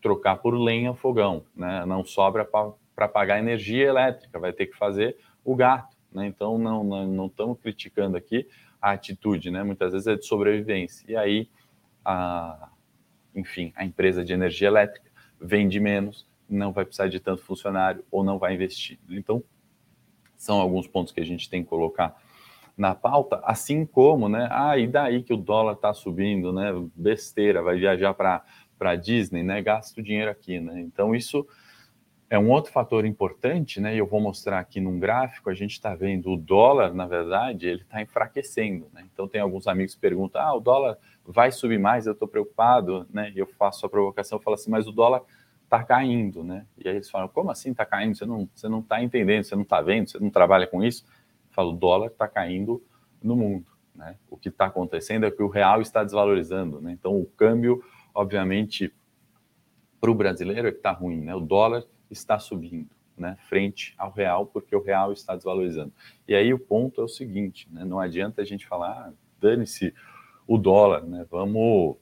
trocar 0.00 0.36
por 0.36 0.54
lenha 0.54 0.94
fogão, 0.94 1.44
né? 1.54 1.84
Não 1.84 2.04
sobra 2.04 2.44
para 2.44 3.08
pagar 3.08 3.38
energia 3.38 3.86
elétrica, 3.86 4.38
vai 4.38 4.52
ter 4.52 4.66
que 4.66 4.76
fazer 4.76 5.16
o 5.44 5.56
gato, 5.56 5.96
né? 6.12 6.26
Então 6.26 6.56
não 6.56 6.84
não, 6.84 7.26
estamos 7.26 7.58
criticando 7.60 8.16
aqui 8.16 8.48
a 8.80 8.92
atitude, 8.92 9.50
né? 9.50 9.62
Muitas 9.62 9.92
vezes 9.92 10.06
é 10.06 10.14
de 10.14 10.24
sobrevivência. 10.24 11.04
E 11.10 11.16
aí 11.16 11.48
a 12.04 12.68
enfim, 13.38 13.72
a 13.76 13.84
empresa 13.84 14.24
de 14.24 14.32
energia 14.32 14.68
elétrica 14.68 15.10
vende 15.40 15.78
menos, 15.78 16.26
não 16.48 16.72
vai 16.72 16.84
precisar 16.84 17.08
de 17.08 17.20
tanto 17.20 17.42
funcionário 17.42 18.04
ou 18.10 18.24
não 18.24 18.38
vai 18.38 18.54
investir. 18.54 18.98
Então, 19.08 19.42
são 20.36 20.60
alguns 20.60 20.86
pontos 20.86 21.12
que 21.12 21.20
a 21.20 21.24
gente 21.24 21.48
tem 21.48 21.62
que 21.62 21.68
colocar 21.68 22.16
na 22.76 22.94
pauta, 22.94 23.40
assim 23.44 23.84
como, 23.84 24.28
né, 24.28 24.48
ah, 24.52 24.78
e 24.78 24.86
daí 24.86 25.22
que 25.22 25.32
o 25.32 25.36
dólar 25.36 25.72
está 25.72 25.92
subindo, 25.92 26.52
né, 26.52 26.72
besteira, 26.94 27.60
vai 27.60 27.76
viajar 27.76 28.14
para 28.14 28.94
Disney, 28.94 29.42
né, 29.42 29.60
gasta 29.60 30.00
o 30.00 30.02
dinheiro 30.02 30.30
aqui, 30.30 30.60
né, 30.60 30.80
então 30.80 31.12
isso 31.12 31.44
é 32.30 32.38
um 32.38 32.50
outro 32.50 32.70
fator 32.70 33.06
importante, 33.06 33.80
né, 33.80 33.94
e 33.94 33.98
eu 33.98 34.06
vou 34.06 34.20
mostrar 34.20 34.58
aqui 34.58 34.80
num 34.80 34.98
gráfico, 34.98 35.48
a 35.48 35.54
gente 35.54 35.72
está 35.72 35.94
vendo 35.94 36.30
o 36.30 36.36
dólar, 36.36 36.92
na 36.92 37.06
verdade, 37.06 37.66
ele 37.66 37.82
está 37.82 38.02
enfraquecendo, 38.02 38.86
né, 38.92 39.06
então 39.12 39.26
tem 39.26 39.40
alguns 39.40 39.66
amigos 39.66 39.94
que 39.94 40.00
perguntam, 40.00 40.42
ah, 40.42 40.54
o 40.54 40.60
dólar 40.60 40.98
vai 41.30 41.52
subir 41.52 41.78
mais, 41.78 42.06
eu 42.06 42.14
estou 42.14 42.26
preocupado, 42.26 43.06
né? 43.12 43.30
E 43.34 43.38
eu 43.38 43.46
faço 43.46 43.84
a 43.84 43.88
provocação, 43.88 44.40
falo 44.40 44.54
assim, 44.54 44.70
mas 44.70 44.88
o 44.88 44.92
dólar 44.92 45.20
está 45.62 45.84
caindo, 45.84 46.42
né? 46.42 46.64
E 46.78 46.88
aí 46.88 46.96
eles 46.96 47.10
falam, 47.10 47.28
como 47.28 47.50
assim 47.50 47.70
está 47.70 47.84
caindo? 47.84 48.16
Você 48.16 48.24
não, 48.24 48.48
você 48.54 48.66
não 48.66 48.80
está 48.80 49.02
entendendo, 49.02 49.44
você 49.44 49.54
não 49.54 49.62
está 49.62 49.82
vendo, 49.82 50.08
você 50.08 50.18
não 50.18 50.30
trabalha 50.30 50.66
com 50.66 50.82
isso? 50.82 51.04
Eu 51.04 51.54
falo, 51.54 51.72
o 51.72 51.76
dólar 51.76 52.06
está 52.06 52.26
caindo 52.26 52.82
no 53.22 53.36
mundo, 53.36 53.66
né? 53.94 54.16
O 54.30 54.38
que 54.38 54.48
está 54.48 54.66
acontecendo 54.66 55.26
é 55.26 55.30
que 55.30 55.42
o 55.42 55.48
real 55.48 55.82
está 55.82 56.02
desvalorizando, 56.02 56.80
né? 56.80 56.92
Então 56.92 57.20
o 57.20 57.26
câmbio, 57.26 57.84
obviamente, 58.14 58.90
para 60.00 60.10
o 60.10 60.14
brasileiro 60.14 60.68
é 60.68 60.70
que 60.70 60.78
está 60.78 60.92
ruim, 60.92 61.20
né? 61.20 61.34
O 61.34 61.40
dólar 61.40 61.84
está 62.10 62.38
subindo, 62.38 62.88
né? 63.16 63.36
Frente 63.48 63.94
ao 63.98 64.10
real, 64.10 64.46
porque 64.46 64.74
o 64.74 64.82
real 64.82 65.12
está 65.12 65.34
desvalorizando. 65.34 65.92
E 66.26 66.34
aí 66.34 66.52
o 66.54 66.58
ponto 66.58 67.00
é 67.00 67.04
o 67.04 67.08
seguinte, 67.08 67.68
né? 67.70 67.84
Não 67.84 67.98
adianta 67.98 68.42
a 68.42 68.44
gente 68.44 68.66
falar, 68.66 68.90
ah, 68.90 69.12
dane-se 69.40 69.94
o 70.46 70.56
dólar, 70.56 71.02
né? 71.02 71.26
Vamos 71.30 71.96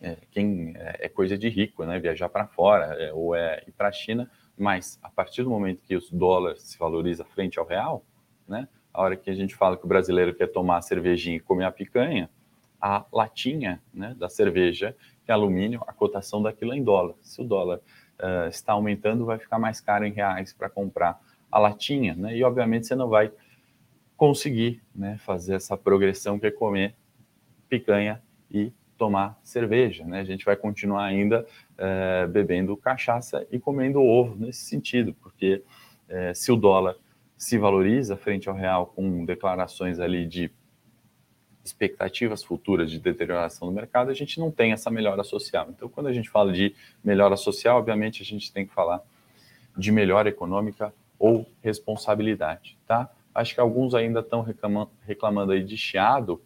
é, 0.00 0.16
quem 0.30 0.72
é, 0.76 1.06
é, 1.06 1.08
coisa 1.08 1.36
de 1.36 1.48
rico, 1.48 1.84
né? 1.84 1.98
Viajar 1.98 2.28
para 2.28 2.46
fora 2.46 2.86
é, 2.94 3.12
ou 3.12 3.34
é 3.34 3.62
ir 3.66 3.72
para 3.72 3.88
a 3.88 3.92
China, 3.92 4.30
mas 4.56 4.98
a 5.02 5.10
partir 5.10 5.42
do 5.42 5.50
momento 5.50 5.82
que 5.82 5.96
o 5.96 6.00
dólar 6.12 6.56
se 6.56 6.78
valoriza 6.78 7.24
frente 7.24 7.58
ao 7.58 7.66
real, 7.66 8.04
né? 8.46 8.68
A 8.92 9.02
hora 9.02 9.16
que 9.16 9.30
a 9.30 9.34
gente 9.34 9.54
fala 9.54 9.76
que 9.76 9.84
o 9.84 9.88
brasileiro 9.88 10.34
quer 10.34 10.48
tomar 10.48 10.78
a 10.78 10.82
cervejinha 10.82 11.36
e 11.36 11.40
comer 11.40 11.64
a 11.64 11.70
picanha, 11.70 12.30
a 12.80 13.04
latinha, 13.12 13.82
né, 13.92 14.14
da 14.18 14.28
cerveja, 14.28 14.94
que 15.24 15.30
é 15.30 15.34
alumínio, 15.34 15.82
a 15.86 15.92
cotação 15.92 16.42
daquilo 16.42 16.72
é 16.72 16.76
em 16.76 16.82
dólar. 16.82 17.14
Se 17.22 17.40
o 17.40 17.44
dólar 17.44 17.78
uh, 17.78 18.48
está 18.48 18.72
aumentando, 18.72 19.26
vai 19.26 19.38
ficar 19.38 19.58
mais 19.58 19.80
caro 19.80 20.04
em 20.04 20.12
reais 20.12 20.52
para 20.52 20.68
comprar 20.68 21.20
a 21.50 21.58
latinha, 21.58 22.14
né? 22.14 22.36
E 22.36 22.44
obviamente 22.44 22.86
você 22.86 22.94
não 22.94 23.08
vai 23.08 23.32
conseguir, 24.16 24.82
né, 24.94 25.16
fazer 25.18 25.54
essa 25.54 25.76
progressão 25.76 26.38
que 26.38 26.46
é 26.46 26.50
comer 26.50 26.94
picanha 27.68 28.22
e 28.50 28.72
tomar 28.98 29.38
cerveja. 29.42 30.04
Né? 30.04 30.20
A 30.20 30.24
gente 30.24 30.44
vai 30.44 30.56
continuar 30.56 31.04
ainda 31.04 31.46
é, 31.78 32.26
bebendo 32.26 32.76
cachaça 32.76 33.46
e 33.50 33.58
comendo 33.60 34.02
ovo 34.02 34.34
nesse 34.34 34.64
sentido, 34.64 35.14
porque 35.14 35.62
é, 36.08 36.34
se 36.34 36.50
o 36.50 36.56
dólar 36.56 36.96
se 37.36 37.56
valoriza 37.56 38.16
frente 38.16 38.48
ao 38.48 38.56
real 38.56 38.86
com 38.86 39.24
declarações 39.24 40.00
ali 40.00 40.26
de 40.26 40.50
expectativas 41.68 42.42
futuras 42.42 42.90
de 42.90 42.98
deterioração 42.98 43.68
do 43.68 43.74
mercado, 43.74 44.10
a 44.10 44.14
gente 44.14 44.40
não 44.40 44.50
tem 44.50 44.72
essa 44.72 44.90
melhora 44.90 45.22
social. 45.22 45.68
Então, 45.70 45.88
quando 45.88 46.08
a 46.08 46.12
gente 46.12 46.28
fala 46.28 46.52
de 46.52 46.74
melhora 47.02 47.36
social, 47.36 47.78
obviamente 47.78 48.22
a 48.22 48.24
gente 48.24 48.52
tem 48.52 48.66
que 48.66 48.74
falar 48.74 49.00
de 49.76 49.92
melhora 49.92 50.28
econômica 50.28 50.92
ou 51.18 51.46
responsabilidade, 51.62 52.76
tá? 52.86 53.10
Acho 53.34 53.54
que 53.54 53.60
alguns 53.60 53.94
ainda 53.94 54.20
estão 54.20 54.42
reclamando, 54.42 54.90
reclamando 55.06 55.52
aí 55.52 55.62
de 55.62 55.76
chiado, 55.76 56.42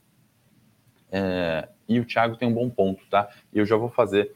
é, 1.11 1.69
e 1.88 2.00
o 2.00 2.05
Thiago 2.05 2.37
tem 2.37 2.49
um 2.49 2.55
bom 2.55 2.71
ponto, 2.71 3.05
tá? 3.11 3.29
E 3.52 3.59
eu 3.59 3.67
já 3.67 3.76
vou 3.76 3.91
fazer 3.91 4.33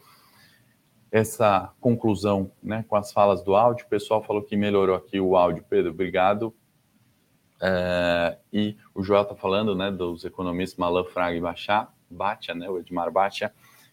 essa 1.11 1.73
conclusão 1.81 2.51
né, 2.63 2.85
com 2.87 2.97
as 2.97 3.13
falas 3.13 3.43
do 3.43 3.55
áudio. 3.55 3.87
O 3.87 3.89
pessoal 3.89 4.23
falou 4.23 4.43
que 4.43 4.57
melhorou 4.57 4.95
aqui 4.95 5.19
o 5.19 5.37
áudio. 5.37 5.65
Pedro, 5.69 5.91
obrigado. 5.91 6.55
É, 7.61 8.39
e 8.53 8.77
o 8.95 9.03
Joel 9.03 9.23
está 9.23 9.35
falando 9.35 9.75
né, 9.75 9.91
dos 9.91 10.25
economistas 10.25 10.79
Malan, 10.79 11.05
Fraga 11.05 11.37
e 11.37 11.41
Bachá, 11.41 11.89
Batia, 12.11 12.55
né, 12.55 12.69
o 12.69 12.79
Edmar 12.79 13.11
Batia, 13.11 13.53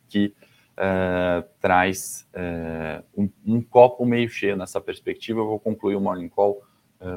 que 0.09 0.33
é, 0.75 1.43
traz 1.59 2.27
é, 2.33 3.03
um, 3.15 3.29
um, 3.45 3.61
copo 3.61 4.05
meio 4.05 4.29
cheio 4.29 4.57
nessa 4.57 4.81
perspectiva. 4.81 5.39
Eu 5.39 5.47
vou 5.47 5.59
concluir 5.59 5.95
o 5.95 6.01
Morning 6.01 6.29
Call 6.29 6.61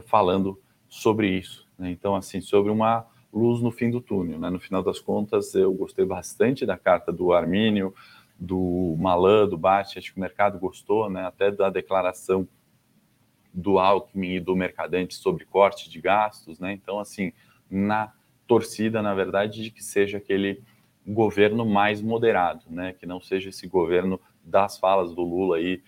falando 0.06 0.60
sobre 0.88 1.28
isso. 1.28 1.66
Né? 1.78 1.90
Então, 1.90 2.16
assim, 2.16 2.40
sobre 2.40 2.72
uma 2.72 3.06
luz 3.32 3.60
no 3.60 3.70
fim 3.70 3.90
do 3.90 4.00
túnel. 4.00 4.38
Né? 4.38 4.50
No 4.50 4.58
final 4.58 4.82
das 4.82 4.98
contas, 4.98 5.54
eu 5.54 5.72
gostei 5.72 6.04
bastante 6.04 6.64
da 6.64 6.76
carta 6.76 7.12
do 7.12 7.32
Armínio, 7.32 7.94
do 8.38 8.96
Malan, 8.98 9.48
do 9.48 9.56
Bate, 9.56 9.98
acho 9.98 10.12
que 10.12 10.18
o 10.18 10.20
mercado 10.20 10.58
gostou, 10.58 11.08
né? 11.08 11.24
até 11.24 11.50
da 11.50 11.70
declaração 11.70 12.48
do 13.56 13.78
Alckmin 13.78 14.34
e 14.34 14.40
do 14.40 14.54
Mercadante 14.54 15.14
sobre 15.14 15.46
corte 15.46 15.88
de 15.88 15.98
gastos, 15.98 16.60
né? 16.60 16.74
Então, 16.74 17.00
assim, 17.00 17.32
na 17.70 18.12
torcida, 18.46 19.00
na 19.00 19.14
verdade, 19.14 19.62
de 19.62 19.70
que 19.70 19.82
seja 19.82 20.18
aquele 20.18 20.62
governo 21.06 21.64
mais 21.64 22.02
moderado, 22.02 22.64
né? 22.68 22.92
Que 22.92 23.06
não 23.06 23.18
seja 23.18 23.48
esse 23.48 23.66
governo 23.66 24.20
das 24.44 24.78
falas 24.78 25.14
do 25.14 25.22
Lula 25.22 25.56
aí 25.56 25.82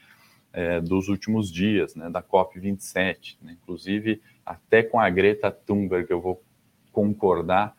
é, 0.51 0.81
dos 0.81 1.09
últimos 1.09 1.53
dias, 1.53 1.95
né? 1.95 2.09
Da 2.09 2.23
COP 2.23 2.59
27, 2.59 3.39
né? 3.43 3.57
inclusive 3.61 4.23
até 4.47 4.83
com 4.83 4.99
a 4.99 5.11
Greta 5.11 5.51
Thunberg 5.51 6.11
eu 6.11 6.23
vou 6.23 6.43
concordar. 6.91 7.77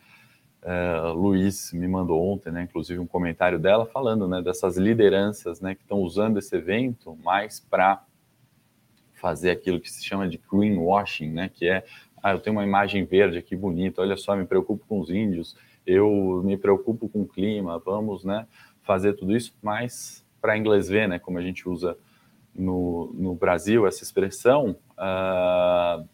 Uh, 0.62 1.14
Luiz 1.14 1.74
me 1.74 1.88
mandou 1.88 2.22
ontem, 2.22 2.52
né, 2.52 2.64
inclusive 2.64 3.00
um 3.00 3.08
comentário 3.08 3.58
dela 3.58 3.86
falando, 3.86 4.28
né, 4.28 4.42
dessas 4.42 4.76
lideranças, 4.76 5.62
né, 5.62 5.74
que 5.74 5.82
estão 5.82 6.00
usando 6.00 6.38
esse 6.38 6.54
evento 6.54 7.18
mais 7.24 7.62
para 7.62 8.04
fazer 9.20 9.52
aquilo 9.52 9.80
que 9.80 9.92
se 9.92 10.04
chama 10.04 10.28
de 10.28 10.40
greenwashing, 10.52 11.32
né, 11.32 11.50
que 11.54 11.68
é, 11.68 11.84
ah, 12.22 12.32
eu 12.32 12.40
tenho 12.40 12.56
uma 12.56 12.64
imagem 12.64 13.04
verde 13.06 13.38
aqui 13.38 13.56
bonita, 13.56 14.02
olha 14.02 14.18
só, 14.18 14.36
me 14.36 14.46
preocupo 14.46 14.86
com 14.88 15.00
os 15.00 15.10
índios, 15.10 15.56
eu 15.86 16.42
me 16.44 16.58
preocupo 16.58 17.10
com 17.10 17.22
o 17.22 17.28
clima, 17.28 17.80
vamos, 17.80 18.24
né, 18.24 18.48
fazer 18.84 19.14
tudo 19.14 19.36
isso, 19.36 19.54
mas 19.62 20.26
para 20.42 20.58
inglês 20.58 20.88
ver, 20.88 21.08
né, 21.08 21.20
como 21.20 21.38
a 21.38 21.42
gente 21.42 21.68
usa 21.68 21.98
no, 22.56 23.12
no 23.14 23.36
Brasil 23.36 23.86
essa 23.86 24.04
expressão, 24.04 24.76
uh, 24.98 26.08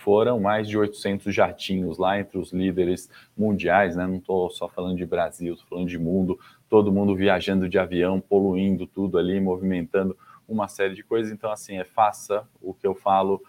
foram 0.00 0.40
mais 0.40 0.68
de 0.68 0.78
800 0.78 1.34
jatinhos 1.34 1.98
lá 1.98 2.18
entre 2.18 2.38
os 2.38 2.52
líderes 2.52 3.10
mundiais, 3.36 3.96
né? 3.96 4.06
Não 4.06 4.16
estou 4.16 4.50
só 4.50 4.68
falando 4.68 4.96
de 4.96 5.04
Brasil, 5.04 5.52
estou 5.52 5.68
falando 5.68 5.88
de 5.88 5.98
mundo, 5.98 6.38
todo 6.68 6.90
mundo 6.90 7.14
viajando 7.14 7.68
de 7.68 7.78
avião, 7.78 8.20
poluindo 8.20 8.86
tudo 8.86 9.18
ali, 9.18 9.38
movimentando 9.40 10.16
uma 10.50 10.68
série 10.68 10.94
de 10.94 11.02
coisas. 11.02 11.32
Então, 11.32 11.50
assim, 11.50 11.78
é 11.78 11.84
faça 11.84 12.46
o 12.60 12.74
que 12.74 12.86
eu 12.86 12.94
falo, 12.94 13.40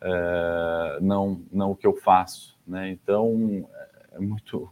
é, 0.00 0.98
não, 1.00 1.42
não 1.50 1.72
o 1.72 1.76
que 1.76 1.86
eu 1.86 1.96
faço, 1.96 2.58
né? 2.66 2.90
Então, 2.90 3.66
é 4.12 4.18
muito, 4.18 4.70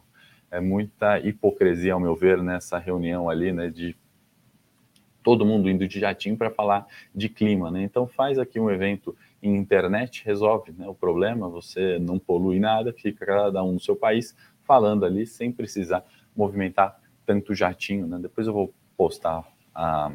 é 0.51 0.59
muita 0.59 1.19
hipocrisia, 1.19 1.93
ao 1.93 1.99
meu 1.99 2.15
ver, 2.15 2.41
nessa 2.41 2.77
reunião 2.77 3.29
ali, 3.29 3.51
né? 3.51 3.69
De 3.69 3.97
todo 5.23 5.45
mundo 5.45 5.69
indo 5.69 5.87
de 5.87 5.99
jatinho 5.99 6.37
para 6.37 6.49
falar 6.49 6.87
de 7.13 7.27
clima, 7.27 7.69
né? 7.69 7.81
Então, 7.83 8.07
faz 8.07 8.37
aqui 8.37 8.59
um 8.59 8.69
evento 8.69 9.15
em 9.41 9.55
internet 9.55 10.23
resolve 10.25 10.73
né, 10.73 10.87
o 10.87 10.93
problema, 10.93 11.47
você 11.47 11.97
não 11.97 12.19
polui 12.19 12.59
nada, 12.59 12.91
fica 12.91 13.25
cada 13.25 13.63
um 13.63 13.73
no 13.73 13.79
seu 13.79 13.95
país 13.95 14.35
falando 14.63 15.05
ali 15.05 15.25
sem 15.25 15.51
precisar 15.51 16.03
movimentar 16.35 16.99
tanto 17.25 17.55
jatinho. 17.55 18.05
Né? 18.05 18.19
Depois 18.21 18.47
eu 18.47 18.53
vou 18.53 18.73
postar 18.97 19.47
a 19.73 20.11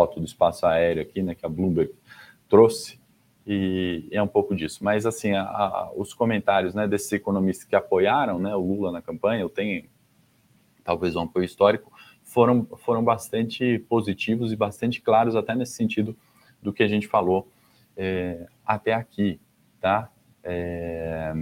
foto 0.00 0.18
do 0.18 0.24
espaço 0.24 0.64
aéreo 0.64 1.02
aqui, 1.02 1.22
né, 1.22 1.34
que 1.34 1.44
a 1.44 1.48
Bloomberg 1.48 1.92
trouxe, 2.48 2.98
e 3.46 4.08
é 4.10 4.22
um 4.22 4.26
pouco 4.26 4.56
disso. 4.56 4.82
Mas, 4.82 5.04
assim, 5.04 5.32
a, 5.32 5.42
a, 5.42 5.92
os 5.94 6.14
comentários 6.14 6.74
né, 6.74 6.88
desses 6.88 7.12
economistas 7.12 7.66
que 7.66 7.76
apoiaram 7.76 8.38
né, 8.38 8.54
o 8.56 8.60
Lula 8.60 8.90
na 8.90 9.02
campanha, 9.02 9.42
eu 9.42 9.50
tenho 9.50 9.84
talvez 10.82 11.14
um 11.16 11.20
apoio 11.20 11.44
histórico, 11.44 11.92
foram, 12.24 12.64
foram 12.78 13.04
bastante 13.04 13.78
positivos 13.90 14.52
e 14.52 14.56
bastante 14.56 15.02
claros, 15.02 15.36
até 15.36 15.54
nesse 15.54 15.72
sentido 15.72 16.16
do 16.62 16.72
que 16.72 16.82
a 16.82 16.88
gente 16.88 17.06
falou 17.06 17.46
é, 17.94 18.46
até 18.64 18.94
aqui, 18.94 19.38
tá? 19.80 20.10
É, 20.42 21.34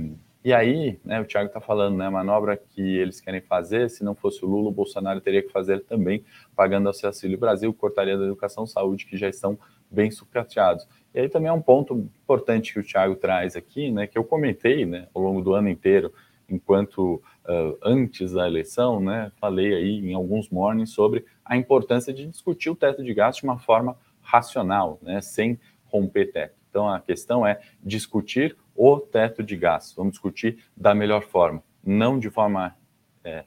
e 0.45 0.53
aí, 0.53 0.99
né, 1.05 1.21
o 1.21 1.25
Thiago 1.25 1.49
está 1.49 1.61
falando, 1.61 1.97
né, 1.97 2.07
a 2.07 2.11
manobra 2.11 2.57
que 2.57 2.81
eles 2.81 3.21
querem 3.21 3.41
fazer, 3.41 3.91
se 3.91 4.05
não 4.05 4.15
fosse 4.15 4.45
o 4.45 4.49
Lula, 4.49 4.69
o 4.69 4.73
Bolsonaro 4.73 5.21
teria 5.21 5.43
que 5.43 5.51
fazer 5.51 5.85
também, 5.85 6.25
pagando 6.55 6.89
ao 6.89 6.95
Auxílio 7.05 7.37
Brasil, 7.37 7.75
cortaria 7.75 8.17
da 8.17 8.25
educação 8.25 8.65
e 8.65 8.69
saúde, 8.69 9.07
que 9.07 9.17
já 9.17 9.29
estão 9.29 9.59
bem 9.91 10.11
sucateados. 10.11 10.87
E 11.13 11.21
aí 11.21 11.29
também 11.29 11.49
é 11.49 11.53
um 11.53 11.61
ponto 11.61 11.95
importante 11.95 12.73
que 12.73 12.81
o 12.81 12.85
Thiago 12.85 13.17
traz 13.17 13.57
aqui, 13.57 13.91
né, 13.91 14.07
que 14.07 14.17
eu 14.17 14.25
comentei, 14.25 14.87
né, 14.87 15.09
ao 15.13 15.23
longo 15.23 15.43
do 15.43 15.55
ano 15.55 15.69
inteiro, 15.69 16.13
enquanto 16.49 17.17
uh, 17.45 17.79
antes 17.83 18.33
da 18.33 18.47
eleição, 18.47 19.01
né, 19.01 19.33
falei 19.41 19.75
aí 19.75 19.99
em 19.99 20.15
alguns 20.15 20.49
mornings 20.49 20.91
sobre 20.91 21.25
a 21.45 21.57
importância 21.57 22.13
de 22.13 22.27
discutir 22.27 22.71
o 22.71 22.77
teto 22.77 23.03
de 23.03 23.13
gastos 23.13 23.43
de 23.43 23.47
uma 23.47 23.59
forma 23.59 23.97
racional, 24.23 24.99
né, 25.03 25.21
sem 25.21 25.59
romper 25.87 26.33
teto. 26.33 26.58
Então 26.69 26.89
a 26.89 27.01
questão 27.01 27.47
é 27.47 27.61
discutir 27.83 28.57
o 28.75 28.99
teto 28.99 29.43
de 29.43 29.57
gastos. 29.57 29.95
Vamos 29.95 30.13
discutir 30.13 30.65
da 30.77 30.95
melhor 30.95 31.23
forma, 31.23 31.63
não 31.85 32.19
de 32.19 32.31
forma 32.31 32.77
é, 33.25 33.45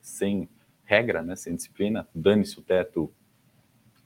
sem 0.00 0.48
regra, 0.84 1.22
né, 1.22 1.34
sem 1.36 1.54
disciplina. 1.54 2.06
Dane-se 2.14 2.58
o 2.58 2.62
teto, 2.62 3.12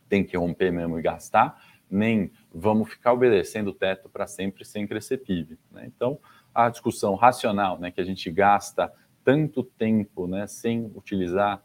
tem 0.09 0.25
que 0.25 0.37
romper 0.37 0.71
mesmo 0.71 0.99
e 0.99 1.03
gastar, 1.03 1.63
nem 1.91 2.31
vamos 2.53 2.89
ficar 2.91 3.13
obedecendo 3.13 3.69
o 3.69 3.75
teto 3.75 4.09
para 4.09 4.27
sempre 4.27 4.65
sem 4.65 4.87
crescer 4.87 5.19
PIB. 5.19 5.59
Né? 5.71 5.85
Então 5.87 6.19
a 6.55 6.69
discussão 6.69 7.15
racional, 7.15 7.79
né, 7.79 7.91
que 7.91 8.01
a 8.01 8.05
gente 8.05 8.31
gasta 8.31 8.93
tanto 9.25 9.63
tempo, 9.63 10.27
né, 10.27 10.47
sem 10.47 10.91
utilizar 10.95 11.63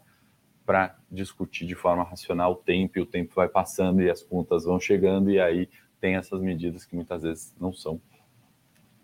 para 0.66 0.96
discutir 1.10 1.66
de 1.66 1.74
forma 1.74 2.04
racional 2.04 2.52
o 2.52 2.56
tempo, 2.56 2.98
e 2.98 3.02
o 3.02 3.06
tempo 3.06 3.34
vai 3.34 3.48
passando 3.48 4.02
e 4.02 4.10
as 4.10 4.22
contas 4.22 4.64
vão 4.64 4.80
chegando, 4.80 5.30
e 5.30 5.38
aí 5.40 5.68
tem 6.04 6.16
essas 6.16 6.38
medidas 6.42 6.84
que 6.84 6.94
muitas 6.94 7.22
vezes 7.22 7.54
não 7.58 7.72
são 7.72 7.98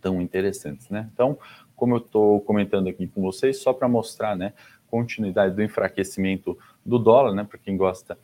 tão 0.02 0.20
interessantes, 0.20 0.90
né? 0.90 1.08
Então, 1.14 1.38
como 1.74 1.94
eu 1.94 1.98
estou 1.98 2.42
comentando 2.42 2.90
aqui 2.90 3.06
com 3.06 3.22
vocês, 3.22 3.56
só 3.56 3.72
para 3.72 3.88
mostrar, 3.88 4.36
né, 4.36 4.52
continuidade 4.86 5.54
do 5.54 5.62
enfraquecimento 5.62 6.58
do 6.84 6.98
dólar, 6.98 7.34
né, 7.34 7.42
para 7.42 7.56
quem 7.56 7.74
gosta 7.74 8.18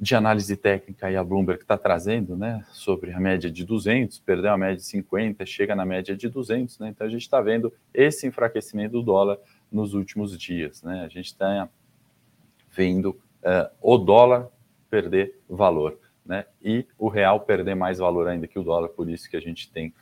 de 0.00 0.12
análise 0.16 0.56
técnica 0.56 1.08
e 1.08 1.14
a 1.14 1.22
Bloomberg 1.22 1.62
está 1.62 1.78
trazendo, 1.78 2.36
né, 2.36 2.66
sobre 2.72 3.12
a 3.12 3.20
média 3.20 3.48
de 3.48 3.64
200, 3.64 4.18
perdeu 4.18 4.50
a 4.50 4.58
média 4.58 4.78
de 4.78 4.84
50, 4.84 5.46
chega 5.46 5.76
na 5.76 5.86
média 5.86 6.16
de 6.16 6.28
200, 6.28 6.80
né? 6.80 6.88
Então 6.88 7.06
a 7.06 7.10
gente 7.10 7.22
está 7.22 7.40
vendo 7.40 7.72
esse 7.94 8.26
enfraquecimento 8.26 8.90
do 8.90 9.02
dólar 9.04 9.38
nos 9.70 9.94
últimos 9.94 10.36
dias, 10.36 10.82
né? 10.82 11.04
A 11.04 11.08
gente 11.08 11.26
está 11.26 11.68
vendo 12.72 13.10
uh, 13.10 13.70
o 13.80 13.96
dólar 13.98 14.48
perder 14.90 15.38
valor 15.48 15.96
né? 16.28 16.44
E 16.62 16.86
o 16.98 17.08
real 17.08 17.40
perder 17.40 17.74
mais 17.74 17.98
valor 17.98 18.28
ainda 18.28 18.46
que 18.46 18.58
o 18.58 18.62
dólar, 18.62 18.90
por 18.90 19.08
isso 19.08 19.28
que 19.30 19.36
a 19.36 19.40
gente 19.40 19.72
tem 19.72 19.94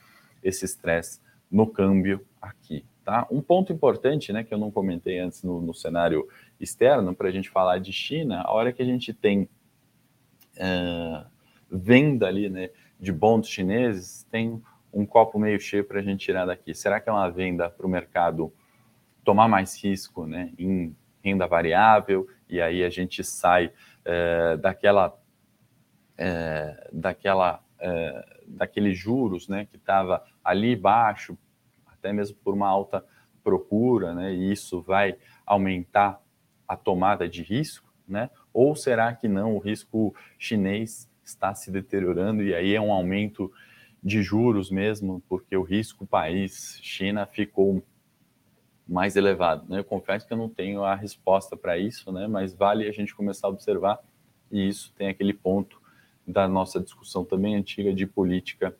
esse 0.43 0.65
estresse 0.65 1.21
no 1.49 1.65
câmbio 1.65 2.23
aqui, 2.41 2.85
tá? 3.05 3.25
Um 3.31 3.41
ponto 3.41 3.71
importante, 3.71 4.33
né, 4.33 4.43
que 4.43 4.53
eu 4.53 4.57
não 4.57 4.69
comentei 4.69 5.17
antes 5.19 5.41
no, 5.41 5.61
no 5.61 5.73
cenário 5.73 6.27
externo, 6.59 7.15
para 7.15 7.29
a 7.29 7.31
gente 7.31 7.49
falar 7.49 7.79
de 7.79 7.93
China, 7.93 8.41
a 8.41 8.51
hora 8.51 8.73
que 8.73 8.81
a 8.81 8.85
gente 8.85 9.13
tem 9.13 9.47
uh, 10.57 11.25
venda 11.71 12.27
ali, 12.27 12.49
né, 12.49 12.69
de 12.99 13.13
bons 13.13 13.47
chineses, 13.47 14.27
tem 14.29 14.61
um 14.91 15.05
copo 15.05 15.39
meio 15.39 15.59
cheio 15.59 15.85
para 15.85 15.99
a 15.99 16.03
gente 16.03 16.25
tirar 16.25 16.45
daqui. 16.45 16.73
Será 16.73 16.99
que 16.99 17.07
é 17.07 17.11
uma 17.11 17.29
venda 17.29 17.69
para 17.69 17.85
o 17.85 17.89
mercado 17.89 18.51
tomar 19.23 19.47
mais 19.47 19.81
risco, 19.81 20.25
né, 20.25 20.51
em 20.59 20.93
renda 21.23 21.47
variável, 21.47 22.27
e 22.49 22.61
aí 22.61 22.83
a 22.83 22.89
gente 22.89 23.23
sai 23.23 23.67
uh, 23.67 24.57
daquela 24.57 25.17
é, 26.17 26.89
daquela, 26.91 27.63
é, 27.79 28.39
daqueles 28.47 28.97
juros 28.97 29.47
né, 29.47 29.65
que 29.65 29.77
estava 29.77 30.23
ali 30.43 30.75
baixo, 30.75 31.37
até 31.85 32.11
mesmo 32.11 32.35
por 32.43 32.53
uma 32.53 32.67
alta 32.67 33.05
procura, 33.43 34.13
né, 34.13 34.33
e 34.33 34.51
isso 34.51 34.81
vai 34.81 35.17
aumentar 35.45 36.21
a 36.67 36.75
tomada 36.75 37.29
de 37.29 37.43
risco, 37.43 37.87
né? 38.07 38.29
Ou 38.53 38.75
será 38.75 39.13
que 39.13 39.27
não? 39.27 39.55
O 39.55 39.59
risco 39.59 40.13
chinês 40.37 41.09
está 41.23 41.53
se 41.53 41.71
deteriorando 41.71 42.43
e 42.43 42.53
aí 42.53 42.73
é 42.73 42.81
um 42.81 42.91
aumento 42.91 43.51
de 44.03 44.21
juros 44.21 44.69
mesmo, 44.69 45.21
porque 45.27 45.55
o 45.55 45.63
risco 45.63 46.05
país 46.05 46.79
China 46.81 47.25
ficou 47.25 47.83
mais 48.87 49.15
elevado. 49.15 49.65
Né? 49.67 49.79
Eu 49.79 49.83
confesso 49.83 50.25
que 50.25 50.33
eu 50.33 50.37
não 50.37 50.49
tenho 50.49 50.83
a 50.83 50.95
resposta 50.95 51.57
para 51.57 51.77
isso, 51.77 52.11
né? 52.11 52.27
mas 52.27 52.53
vale 52.53 52.87
a 52.87 52.91
gente 52.91 53.13
começar 53.13 53.47
a 53.47 53.49
observar 53.49 53.99
e 54.49 54.67
isso 54.67 54.93
tem 54.95 55.09
aquele 55.09 55.33
ponto 55.33 55.81
da 56.27 56.47
nossa 56.47 56.79
discussão 56.79 57.23
também 57.23 57.55
antiga 57.55 57.93
de 57.93 58.05
política 58.05 58.75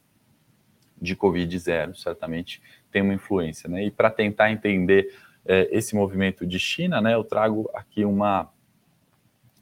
de 1.01 1.15
Covid 1.15 1.57
zero, 1.57 1.95
certamente 1.95 2.61
tem 2.91 3.01
uma 3.01 3.13
influência. 3.13 3.69
Né? 3.69 3.85
E 3.85 3.91
para 3.91 4.09
tentar 4.09 4.51
entender 4.51 5.15
é, 5.45 5.69
esse 5.71 5.95
movimento 5.95 6.45
de 6.45 6.59
China, 6.59 6.99
né, 6.99 7.13
eu 7.13 7.23
trago 7.23 7.69
aqui 7.73 8.03
uma. 8.03 8.51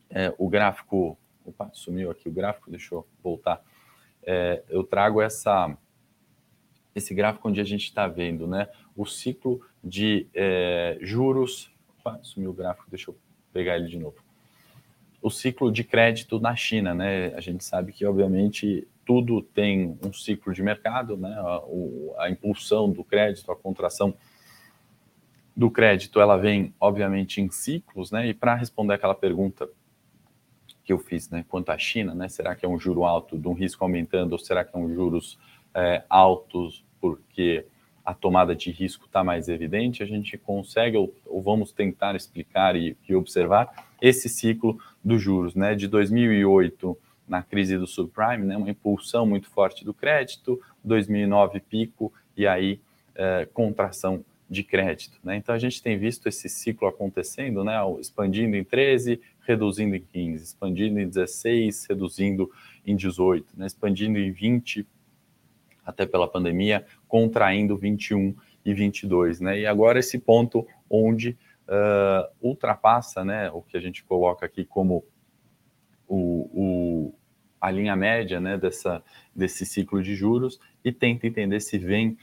É, 0.10 0.34
o 0.38 0.50
gráfico. 0.50 1.17
Opa, 1.45 1.69
sumiu 1.74 2.10
aqui 2.10 2.28
o 2.28 2.32
gráfico, 2.32 2.71
deixa 2.71 2.95
eu 2.95 3.06
voltar. 3.21 3.62
É, 4.24 4.63
eu 4.67 4.84
trago 4.84 5.21
essa, 5.21 5.78
esse 6.95 7.13
gráfico 7.13 7.48
onde 7.48 7.62
a 7.62 7.63
gente 7.63 7.84
está 7.84 8.08
vendo 8.08 8.48
né, 8.48 8.67
o 8.95 9.06
ciclo 9.06 9.62
de 9.84 10.28
juros. 11.02 11.71
Opa, 12.00 12.19
sumiu 12.24 12.50
o 12.50 12.54
gráfico, 12.54 12.89
deixa 12.89 13.12
eu 13.12 13.17
pegar 13.54 13.76
ele 13.76 13.88
de 13.88 14.00
novo 14.00 14.24
o 15.25 15.31
ciclo 15.31 15.71
de 15.71 15.83
crédito 15.83 16.39
na 16.39 16.55
China, 16.55 16.93
né? 16.93 17.33
A 17.33 17.41
gente 17.41 17.63
sabe 17.63 17.91
que, 17.91 18.05
obviamente, 18.05 18.88
tudo 19.03 19.41
tem 19.41 19.97
um 20.05 20.13
ciclo 20.13 20.53
de 20.53 20.61
mercado, 20.61 21.17
né? 21.17 21.35
A, 21.35 22.25
a 22.25 22.29
impulsão 22.29 22.91
do 22.91 23.03
crédito, 23.03 23.51
a 23.51 23.55
contração 23.55 24.13
do 25.57 25.71
crédito, 25.71 26.21
ela 26.21 26.38
vem, 26.38 26.75
obviamente, 26.79 27.41
em 27.41 27.49
ciclos, 27.49 28.11
né? 28.11 28.27
E 28.27 28.35
para 28.35 28.53
responder 28.53 28.93
aquela 28.93 29.15
pergunta 29.15 29.67
que 30.83 30.93
eu 30.93 30.99
fiz, 30.99 31.27
né, 31.31 31.43
quanto 31.49 31.71
à 31.71 31.77
China, 31.79 32.13
né? 32.13 32.29
Será 32.29 32.55
que 32.55 32.63
é 32.63 32.69
um 32.69 32.77
juro 32.77 33.03
alto 33.03 33.35
de 33.35 33.47
um 33.47 33.53
risco 33.53 33.83
aumentando 33.83 34.33
ou 34.33 34.38
será 34.38 34.63
que 34.63 34.77
é 34.77 34.79
um 34.79 34.93
juros 34.93 35.39
é, 35.73 36.03
altos 36.07 36.85
porque 37.01 37.65
a 38.06 38.13
tomada 38.13 38.56
de 38.56 38.70
risco 38.70 39.06
está 39.06 39.24
mais 39.24 39.50
evidente, 39.50 40.04
a 40.04 40.06
gente 40.06 40.38
consegue, 40.38 40.96
ou, 40.96 41.13
ou 41.26 41.41
vamos 41.41 41.72
tentar 41.72 42.15
explicar 42.15 42.76
e, 42.76 42.96
e, 43.10 43.15
observar 43.15 43.89
esse 44.02 44.30
ciclo 44.30 44.80
dos 45.04 45.22
juros, 45.22 45.56
né? 45.56 45.74
De 45.74 45.88
2008, 45.88 46.98
na 47.28 47.41
crise 47.41 47.78
do 47.78 47.88
subprime, 47.88 48.46
né? 48.46 48.56
Uma 48.56 48.70
impulsão 48.70 49.26
muito 49.26 49.50
forte 49.50 49.84
do 49.84 49.94
crédito, 49.94 50.62
2009 50.84 51.60
pico, 51.60 52.13
e 52.38 52.46
aí 52.46 52.80
é, 53.15 53.48
contração 53.52 54.24
de 54.50 54.63
crédito. 54.63 55.18
Né? 55.24 55.38
Então 55.38 55.56
a 55.56 55.58
gente 55.58 55.82
tem 55.82 55.98
visto 55.98 56.28
esse 56.28 56.48
ciclo 56.48 56.88
acontecendo, 56.88 57.63
né? 57.63 57.78
expandindo 58.00 58.56
em 58.56 58.63
13, 58.63 59.20
reduzindo 59.41 59.96
em 59.96 60.02
15, 60.02 60.44
expandindo 60.44 61.00
em 61.00 61.08
16, 61.08 61.88
reduzindo 61.89 62.52
em 62.86 62.96
18, 62.96 63.48
né? 63.58 63.65
expandindo 63.65 64.20
em 64.20 64.32
20, 64.32 64.86
até 65.86 66.06
pela 66.06 66.28
pandemia, 66.28 66.86
contraindo 67.08 67.78
21 67.78 68.36
e 68.65 68.74
22. 68.74 69.39
Né? 69.39 69.60
E 69.60 69.65
agora 69.65 70.00
esse 70.00 70.17
ponto 70.17 70.67
onde 70.89 71.38
uh, 71.67 72.28
ultrapassa 72.41 73.24
né, 73.24 73.52
o 73.52 73.62
que 73.62 73.78
a 73.78 73.80
gente 73.80 74.04
coloca 74.04 74.45
aqui 74.45 74.65
como 74.65 75.06
o, 76.08 76.50
o, 76.54 77.15
a 77.60 77.71
linha 77.71 77.95
média 77.95 78.39
né, 78.39 78.58
dessa, 78.58 79.04
desse 79.36 79.65
ciclo 79.65 80.02
de 80.02 80.15
juros 80.15 80.60
e 80.84 80.91
tenta 80.91 81.28
entender 81.28 81.60
se 81.60 81.78
vem 81.78 82.17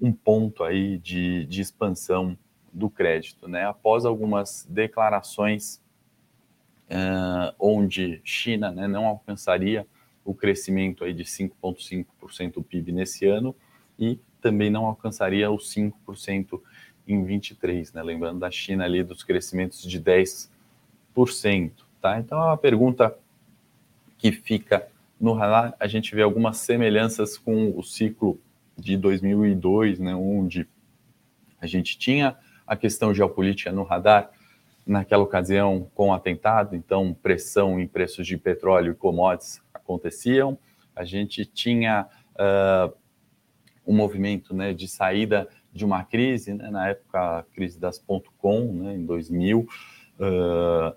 um 0.00 0.12
ponto 0.12 0.64
aí 0.64 0.98
de, 0.98 1.46
de 1.46 1.60
expansão 1.60 2.36
do 2.72 2.88
crédito, 2.90 3.46
né? 3.46 3.66
Após 3.66 4.04
algumas 4.04 4.66
declarações 4.68 5.80
uh, 6.88 7.54
onde 7.58 8.20
China 8.24 8.72
né, 8.72 8.88
não 8.88 9.06
alcançaria 9.06 9.86
o 10.24 10.34
crescimento 10.34 11.04
aí 11.04 11.12
de 11.12 11.24
5,5% 11.24 12.54
do 12.54 12.62
PIB 12.62 12.92
nesse 12.92 13.26
ano 13.26 13.54
e 13.98 14.18
também 14.40 14.70
não 14.70 14.86
alcançaria 14.86 15.50
os 15.50 15.72
5% 15.74 16.60
em 17.06 17.24
23, 17.24 17.92
né? 17.92 18.02
Lembrando 18.02 18.40
da 18.40 18.50
China 18.50 18.84
ali 18.84 19.02
dos 19.02 19.22
crescimentos 19.22 19.82
de 19.82 20.00
10%, 20.00 20.48
tá? 22.00 22.18
Então 22.18 22.38
é 22.40 22.46
uma 22.46 22.56
pergunta 22.56 23.16
que 24.18 24.30
fica 24.30 24.88
no 25.20 25.32
radar. 25.32 25.74
A 25.78 25.86
gente 25.86 26.14
vê 26.14 26.22
algumas 26.22 26.58
semelhanças 26.58 27.38
com 27.38 27.76
o 27.76 27.82
ciclo 27.82 28.40
de 28.76 28.96
2002, 28.96 29.98
né, 29.98 30.14
onde 30.14 30.66
a 31.60 31.66
gente 31.66 31.96
tinha 31.96 32.36
a 32.66 32.74
questão 32.74 33.14
geopolítica 33.14 33.70
no 33.70 33.84
radar, 33.84 34.30
naquela 34.84 35.22
ocasião 35.22 35.88
com 35.94 36.08
o 36.08 36.12
atentado, 36.12 36.74
então 36.74 37.14
pressão 37.22 37.78
em 37.78 37.86
preços 37.86 38.26
de 38.26 38.36
petróleo 38.36 38.92
e 38.92 38.96
commodities 38.96 39.61
aconteciam. 39.82 40.58
A 40.94 41.04
gente 41.04 41.44
tinha 41.44 42.06
uh, 42.34 42.94
um 43.86 43.94
movimento 43.94 44.54
né, 44.54 44.72
de 44.72 44.88
saída 44.88 45.48
de 45.72 45.84
uma 45.84 46.04
crise, 46.04 46.54
né, 46.54 46.70
na 46.70 46.88
época 46.88 47.38
a 47.38 47.42
crise 47.54 47.78
das 47.78 47.98
.com, 48.38 48.72
né, 48.72 48.94
em 48.94 49.04
2000, 49.04 49.60
uh, 49.60 49.66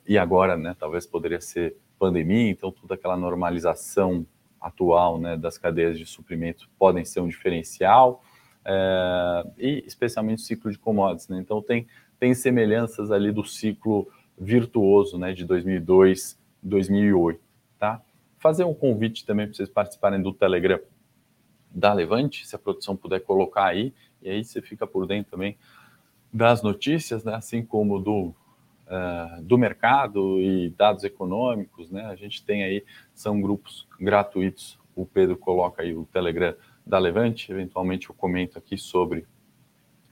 e 0.08 0.18
agora, 0.18 0.58
né, 0.58 0.76
talvez 0.78 1.06
poderia 1.06 1.40
ser 1.40 1.76
pandemia, 1.98 2.50
então 2.52 2.72
toda 2.72 2.96
aquela 2.96 3.16
normalização 3.16 4.26
atual 4.60 5.20
né, 5.20 5.38
das 5.38 5.58
cadeias 5.58 5.98
de 5.98 6.06
suprimento 6.06 6.68
podem 6.78 7.06
ser 7.06 7.20
um 7.22 7.28
diferencial, 7.28 8.22
é, 8.66 9.48
e 9.60 9.84
especialmente 9.86 10.40
o 10.40 10.46
ciclo 10.46 10.72
de 10.72 10.80
commodities. 10.80 11.28
Né? 11.28 11.38
Então, 11.40 11.62
tem, 11.62 11.86
tem 12.20 12.34
semelhanças 12.34 13.12
ali 13.12 13.32
do 13.32 13.44
ciclo 13.44 14.08
virtuoso 14.38 15.20
né, 15.20 15.34
de 15.34 15.46
2002, 15.46 16.38
2008. 16.64 17.40
Tá? 17.78 18.02
Fazer 18.46 18.64
um 18.64 18.76
convite 18.76 19.26
também 19.26 19.48
para 19.48 19.56
vocês 19.56 19.68
participarem 19.68 20.22
do 20.22 20.32
Telegram 20.32 20.80
da 21.72 21.92
Levante, 21.92 22.46
se 22.46 22.56
a 22.56 22.60
produção 22.60 22.96
puder 22.96 23.22
colocar 23.22 23.66
aí, 23.66 23.92
e 24.22 24.30
aí 24.30 24.46
você 24.46 24.62
fica 24.62 24.86
por 24.86 25.08
dentro 25.08 25.32
também 25.32 25.58
das 26.32 26.62
notícias, 26.62 27.24
né, 27.24 27.34
assim 27.34 27.66
como 27.66 28.00
do 28.00 28.36
uh, 28.86 29.42
do 29.42 29.58
mercado 29.58 30.40
e 30.40 30.70
dados 30.78 31.04
econômicos, 31.04 31.90
né? 31.90 32.06
A 32.06 32.16
gente 32.16 32.46
tem 32.46 32.64
aí, 32.64 32.86
são 33.16 33.42
grupos 33.42 33.88
gratuitos. 34.00 34.78
O 34.96 35.08
Pedro 35.08 35.36
coloca 35.36 35.82
aí 35.82 35.96
o 35.96 36.06
Telegram 36.14 36.54
da 36.86 37.00
Levante, 37.00 37.52
eventualmente 37.52 38.12
eu 38.12 38.14
comento 38.14 38.60
aqui 38.60 38.78
sobre 38.78 39.26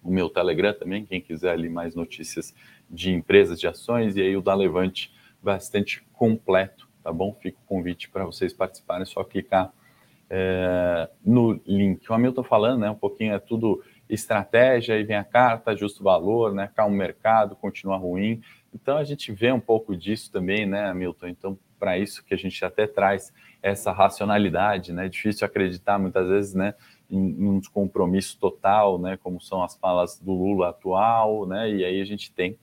o 0.02 0.10
meu 0.10 0.28
Telegram 0.28 0.74
também, 0.74 1.06
quem 1.06 1.22
quiser 1.22 1.52
ali 1.52 1.69
mais 1.69 1.93
notícias 1.93 2.52
de 2.89 3.12
empresas, 3.12 3.60
de 3.60 3.67
ações, 3.67 4.17
e 4.17 4.22
aí 4.24 4.36
o 4.36 4.41
da 4.41 4.56
Levante 4.56 5.13
bastante 5.39 6.04
completo, 6.13 6.91
tá 7.04 7.12
bom? 7.12 7.34
Fica 7.42 7.58
o 7.63 7.68
convite 7.68 8.10
para 8.10 8.26
vocês 8.26 8.54
participarem, 8.54 9.04
é 9.04 9.06
só 9.06 9.24
clicar 9.24 9.74
é, 10.30 11.10
no 11.24 11.60
link. 11.66 12.10
O 12.10 12.13
Hamilton 12.13 12.44
falando, 12.44 12.80
né, 12.82 12.89
um 12.89 12.96
pouquinho 12.96 13.34
é 13.34 13.39
tudo 13.39 13.84
estratégia, 14.10 14.96
aí 14.96 15.04
vem 15.04 15.16
a 15.16 15.24
carta, 15.24 15.76
justo 15.76 16.04
valor, 16.04 16.54
né, 16.54 16.70
calma 16.76 16.94
o 16.94 16.98
mercado, 16.98 17.56
continua 17.56 17.98
ruim, 17.98 18.42
então 18.74 18.98
a 18.98 19.04
gente 19.04 19.32
vê 19.32 19.52
um 19.52 19.60
pouco 19.60 19.96
disso 19.96 20.32
também, 20.32 20.66
né, 20.66 20.92
Milton? 20.94 21.28
Então, 21.28 21.58
para 21.80 21.98
isso 21.98 22.24
que 22.24 22.34
a 22.34 22.38
gente 22.38 22.63
até 22.66 22.88
traz 22.88 23.32
essa 23.62 23.92
racionalidade, 23.92 24.92
né? 24.92 25.08
Difícil 25.08 25.46
acreditar 25.46 26.00
muitas 26.00 26.28
vezes, 26.28 26.54
né, 26.54 26.74
em, 27.10 27.48
um 27.48 27.60
descompromisso 27.60 28.38
total, 28.39 28.98
né, 28.98 29.18
como 29.18 29.39
são 29.39 29.62
as 29.62 29.76
falas 29.78 30.20
do 30.20 30.32
Lula 30.32 30.70
atual, 30.70 31.46
né? 31.46 31.70
E 31.70 31.86
aí 31.86 32.02
a 32.02 32.06
gente 32.06 32.32
tem 32.32 32.58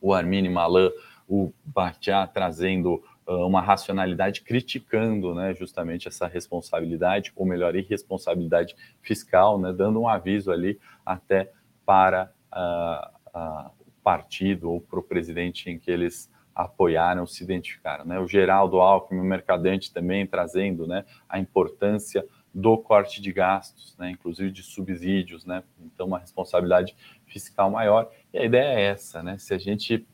o 0.00 0.12
Armini 0.14 0.48
Malan, 0.48 0.90
o 1.28 1.52
Batiá 1.64 2.26
trazendo 2.26 3.02
uma 3.26 3.60
racionalidade 3.60 4.42
criticando, 4.42 5.34
né, 5.34 5.54
justamente 5.54 6.08
essa 6.08 6.26
responsabilidade, 6.26 7.32
ou 7.36 7.46
melhor, 7.46 7.76
irresponsabilidade 7.76 8.74
fiscal, 9.00 9.58
né, 9.58 9.72
dando 9.72 10.00
um 10.00 10.08
aviso 10.08 10.50
ali 10.50 10.78
até 11.06 11.50
para 11.86 12.32
uh, 12.52 13.38
uh, 13.38 13.70
partido 14.02 14.70
ou 14.70 14.80
para 14.80 14.98
o 14.98 15.02
presidente 15.02 15.70
em 15.70 15.78
que 15.78 15.90
eles 15.90 16.30
apoiaram, 16.54 17.26
se 17.26 17.42
identificaram. 17.42 18.04
Né? 18.04 18.18
O 18.18 18.26
Geraldo 18.26 18.78
Alckmin, 18.80 19.20
o 19.20 19.24
Mercadante 19.24 19.92
também 19.92 20.26
trazendo 20.26 20.86
né, 20.86 21.04
a 21.28 21.38
importância 21.38 22.26
do 22.54 22.76
corte 22.76 23.22
de 23.22 23.32
gastos, 23.32 23.96
né, 23.96 24.10
inclusive 24.10 24.50
de 24.50 24.62
subsídios, 24.62 25.46
né, 25.46 25.62
então 25.80 26.06
uma 26.06 26.18
responsabilidade 26.18 26.94
fiscal 27.24 27.70
maior. 27.70 28.10
E 28.32 28.38
a 28.38 28.44
ideia 28.44 28.78
é 28.78 28.82
essa, 28.82 29.22
né, 29.22 29.38
se 29.38 29.54
a 29.54 29.58
gente 29.58 30.06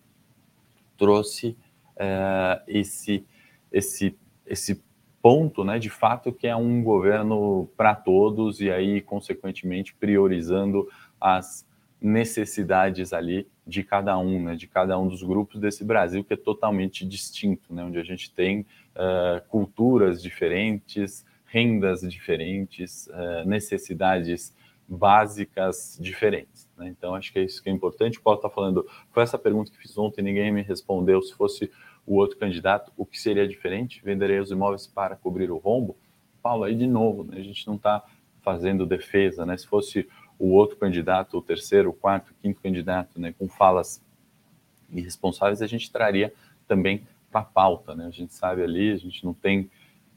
trouxe 0.96 1.56
é, 1.98 2.62
esse, 2.68 3.26
esse, 3.72 4.16
esse 4.46 4.82
ponto, 5.20 5.64
né, 5.64 5.78
de 5.78 5.90
fato 5.90 6.32
que 6.32 6.46
é 6.46 6.54
um 6.54 6.82
governo 6.82 7.68
para 7.76 7.94
todos 7.94 8.60
e 8.60 8.70
aí, 8.70 9.00
consequentemente, 9.00 9.94
priorizando 9.94 10.88
as 11.20 11.66
necessidades 12.00 13.12
ali 13.12 13.46
de 13.66 13.82
cada 13.82 14.16
um, 14.18 14.42
né, 14.44 14.54
de 14.54 14.66
cada 14.66 14.98
um 14.98 15.08
dos 15.08 15.22
grupos 15.22 15.60
desse 15.60 15.84
Brasil 15.84 16.24
que 16.24 16.32
é 16.32 16.36
totalmente 16.36 17.04
distinto, 17.04 17.74
né, 17.74 17.82
onde 17.82 17.98
a 17.98 18.04
gente 18.04 18.32
tem 18.32 18.60
uh, 18.60 19.46
culturas 19.48 20.22
diferentes, 20.22 21.26
rendas 21.44 22.00
diferentes, 22.00 23.08
uh, 23.08 23.46
necessidades 23.46 24.54
básicas 24.88 25.98
diferentes. 26.00 26.68
Né? 26.76 26.88
Então, 26.88 27.14
acho 27.14 27.32
que 27.32 27.38
é 27.38 27.42
isso 27.42 27.62
que 27.62 27.68
é 27.68 27.72
importante. 27.72 28.18
O 28.18 28.22
Paulo 28.22 28.38
está 28.38 28.48
falando, 28.48 28.86
foi 29.10 29.22
essa 29.22 29.38
pergunta 29.38 29.70
que 29.70 29.76
fiz 29.76 29.98
ontem, 29.98 30.22
ninguém 30.22 30.50
me 30.50 30.62
respondeu. 30.62 31.20
Se 31.20 31.34
fosse 31.34 31.70
o 32.08 32.14
outro 32.14 32.38
candidato, 32.38 32.90
o 32.96 33.04
que 33.04 33.20
seria 33.20 33.46
diferente? 33.46 34.02
Venderia 34.02 34.42
os 34.42 34.50
imóveis 34.50 34.86
para 34.86 35.14
cobrir 35.14 35.50
o 35.50 35.58
rombo? 35.58 35.94
Paulo, 36.42 36.64
aí 36.64 36.74
de 36.74 36.86
novo, 36.86 37.22
né, 37.22 37.36
a 37.36 37.42
gente 37.42 37.66
não 37.66 37.76
está 37.76 38.02
fazendo 38.40 38.86
defesa, 38.86 39.44
né? 39.44 39.56
Se 39.58 39.66
fosse 39.66 40.08
o 40.38 40.52
outro 40.52 40.76
candidato, 40.76 41.36
o 41.36 41.42
terceiro, 41.42 41.90
o 41.90 41.92
quarto, 41.92 42.30
o 42.30 42.34
quinto 42.40 42.62
candidato, 42.62 43.20
né, 43.20 43.34
com 43.38 43.46
falas 43.46 44.02
irresponsáveis, 44.90 45.60
a 45.60 45.66
gente 45.66 45.92
traria 45.92 46.32
também 46.66 47.06
para 47.30 47.42
a 47.42 47.44
pauta. 47.44 47.94
Né? 47.94 48.06
A 48.06 48.10
gente 48.10 48.32
sabe 48.32 48.62
ali, 48.62 48.90
a 48.90 48.96
gente 48.96 49.22
não 49.22 49.34
tem 49.34 49.70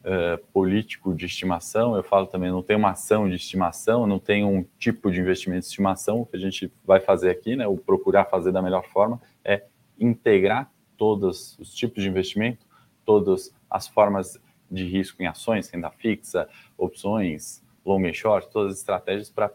uh, 0.06 0.38
político 0.54 1.14
de 1.14 1.26
estimação, 1.26 1.98
eu 1.98 2.04
falo 2.04 2.26
também, 2.28 2.50
não 2.50 2.64
tem 2.64 2.78
uma 2.78 2.92
ação 2.92 3.28
de 3.28 3.36
estimação, 3.36 4.08
não 4.08 4.20
tem 4.20 4.46
um 4.46 4.64
tipo 4.80 5.12
de 5.12 5.20
investimento 5.20 5.62
de 5.62 5.66
estimação. 5.66 6.22
O 6.22 6.26
que 6.26 6.38
a 6.38 6.40
gente 6.40 6.72
vai 6.86 7.02
fazer 7.02 7.30
aqui, 7.32 7.58
né, 7.58 7.68
o 7.68 7.76
procurar 7.76 8.26
fazer 8.26 8.54
da 8.54 8.62
melhor 8.62 8.86
forma, 8.86 9.20
é 9.44 9.66
integrar 10.00 10.72
todos 11.02 11.58
os 11.58 11.74
tipos 11.74 12.04
de 12.04 12.10
investimento, 12.10 12.64
todas 13.04 13.52
as 13.68 13.88
formas 13.88 14.40
de 14.70 14.84
risco 14.88 15.20
em 15.24 15.26
ações, 15.26 15.68
renda 15.68 15.90
fixa, 15.90 16.48
opções, 16.78 17.64
long 17.84 18.06
e 18.06 18.14
short, 18.14 18.52
todas 18.52 18.74
as 18.74 18.78
estratégias 18.78 19.28
para 19.28 19.52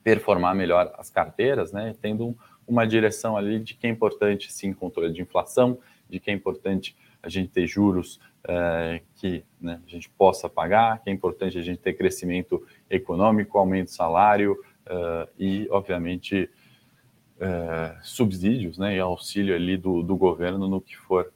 performar 0.00 0.54
melhor 0.54 0.94
as 0.96 1.10
carteiras, 1.10 1.72
né, 1.72 1.92
tendo 2.00 2.38
uma 2.68 2.86
direção 2.86 3.36
ali 3.36 3.58
de 3.58 3.74
que 3.74 3.88
é 3.88 3.90
importante, 3.90 4.52
sim, 4.52 4.72
controle 4.72 5.12
de 5.12 5.20
inflação, 5.20 5.76
de 6.08 6.20
que 6.20 6.30
é 6.30 6.34
importante 6.34 6.96
a 7.20 7.28
gente 7.28 7.50
ter 7.50 7.66
juros 7.66 8.20
é, 8.44 9.02
que 9.16 9.42
né, 9.60 9.80
a 9.84 9.90
gente 9.90 10.08
possa 10.10 10.48
pagar, 10.48 11.02
que 11.02 11.10
é 11.10 11.12
importante 11.12 11.58
a 11.58 11.62
gente 11.62 11.80
ter 11.80 11.94
crescimento 11.94 12.64
econômico, 12.88 13.58
aumento 13.58 13.88
do 13.88 13.90
salário 13.90 14.52
uh, 14.86 15.28
e, 15.36 15.66
obviamente, 15.68 16.48
uh, 17.38 17.98
subsídios 18.02 18.78
né, 18.78 18.96
e 18.96 19.00
auxílio 19.00 19.54
ali 19.54 19.76
do, 19.76 20.02
do 20.02 20.16
governo 20.16 20.68
no 20.68 20.80
que 20.80 20.96
for 20.96 21.32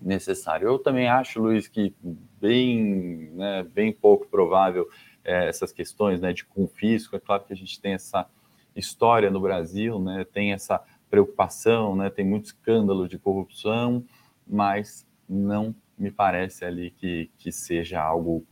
necessário. 0.00 0.68
Eu 0.68 0.78
também 0.78 1.08
acho, 1.08 1.40
Luiz, 1.40 1.68
que 1.68 1.94
bem, 2.40 3.30
né, 3.32 3.62
bem 3.62 3.92
pouco 3.92 4.26
provável 4.26 4.88
é, 5.24 5.48
essas 5.48 5.72
questões 5.72 6.20
né, 6.20 6.32
de 6.32 6.44
confisco. 6.44 7.16
É 7.16 7.20
claro 7.20 7.44
que 7.44 7.52
a 7.52 7.56
gente 7.56 7.80
tem 7.80 7.94
essa 7.94 8.26
história 8.74 9.30
no 9.30 9.40
Brasil, 9.40 9.98
né, 9.98 10.24
tem 10.24 10.52
essa 10.52 10.82
preocupação, 11.10 11.96
né, 11.96 12.08
tem 12.08 12.24
muito 12.24 12.46
escândalo 12.46 13.08
de 13.08 13.18
corrupção, 13.18 14.04
mas 14.46 15.06
não 15.28 15.74
me 15.98 16.10
parece 16.10 16.64
ali 16.64 16.90
que, 16.92 17.30
que 17.36 17.52
seja 17.52 18.00
algo 18.00 18.46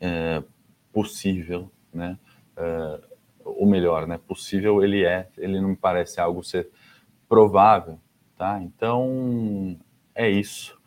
é, 0.00 0.42
possível, 0.92 1.70
né? 1.92 2.18
É, 2.56 3.00
ou 3.58 3.66
melhor, 3.66 4.06
né? 4.06 4.20
Possível 4.24 4.84
ele 4.84 5.04
é, 5.04 5.28
ele 5.36 5.60
não 5.60 5.70
me 5.70 5.76
parece 5.76 6.20
algo 6.20 6.44
ser 6.44 6.70
provável, 7.28 7.98
tá? 8.36 8.62
Então 8.62 9.76
é 10.14 10.30
isso. 10.30 10.78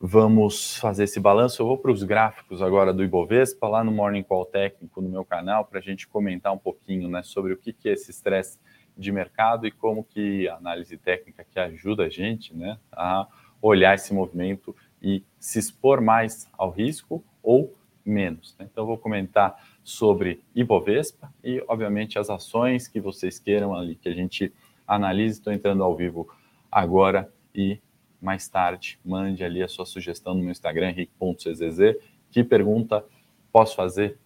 Vamos 0.00 0.78
fazer 0.78 1.04
esse 1.04 1.20
balanço. 1.20 1.60
Eu 1.60 1.66
vou 1.66 1.76
para 1.76 1.90
os 1.90 2.02
gráficos 2.02 2.62
agora 2.62 2.94
do 2.94 3.04
Ibovespa, 3.04 3.68
lá 3.68 3.84
no 3.84 3.92
Morning 3.92 4.22
Call 4.22 4.46
Técnico, 4.46 5.02
no 5.02 5.08
meu 5.08 5.22
canal, 5.22 5.66
para 5.66 5.80
a 5.80 5.82
gente 5.82 6.08
comentar 6.08 6.50
um 6.50 6.58
pouquinho 6.58 7.08
né, 7.10 7.22
sobre 7.22 7.52
o 7.52 7.58
que, 7.58 7.74
que 7.74 7.90
é 7.90 7.92
esse 7.92 8.10
estresse 8.10 8.58
de 8.96 9.12
mercado 9.12 9.66
e 9.66 9.70
como 9.70 10.02
que 10.02 10.48
a 10.48 10.56
análise 10.56 10.96
técnica 10.96 11.44
que 11.44 11.60
ajuda 11.60 12.04
a 12.04 12.08
gente 12.08 12.56
né, 12.56 12.78
a 12.90 13.26
olhar 13.60 13.94
esse 13.94 14.14
movimento 14.14 14.74
e 15.02 15.22
se 15.38 15.58
expor 15.58 16.00
mais 16.00 16.48
ao 16.56 16.70
risco 16.70 17.22
ou 17.42 17.76
menos. 18.02 18.56
Né? 18.58 18.66
Então, 18.70 18.84
eu 18.84 18.88
vou 18.88 18.96
comentar 18.96 19.62
sobre 19.88 20.42
Ibovespa 20.54 21.32
e, 21.42 21.64
obviamente, 21.66 22.18
as 22.18 22.28
ações 22.28 22.86
que 22.86 23.00
vocês 23.00 23.38
queiram 23.38 23.74
ali 23.74 23.94
que 23.94 24.10
a 24.10 24.12
gente 24.12 24.52
analise. 24.86 25.38
Estou 25.38 25.50
entrando 25.50 25.82
ao 25.82 25.96
vivo 25.96 26.28
agora 26.70 27.32
e 27.54 27.80
mais 28.20 28.46
tarde 28.46 29.00
mande 29.02 29.42
ali 29.42 29.62
a 29.62 29.68
sua 29.68 29.86
sugestão 29.86 30.34
no 30.34 30.42
meu 30.42 30.50
Instagram, 30.50 30.90
henrique.czz. 30.90 31.96
Que 32.30 32.44
pergunta 32.44 33.02
posso 33.50 33.74
fazer 33.74 34.18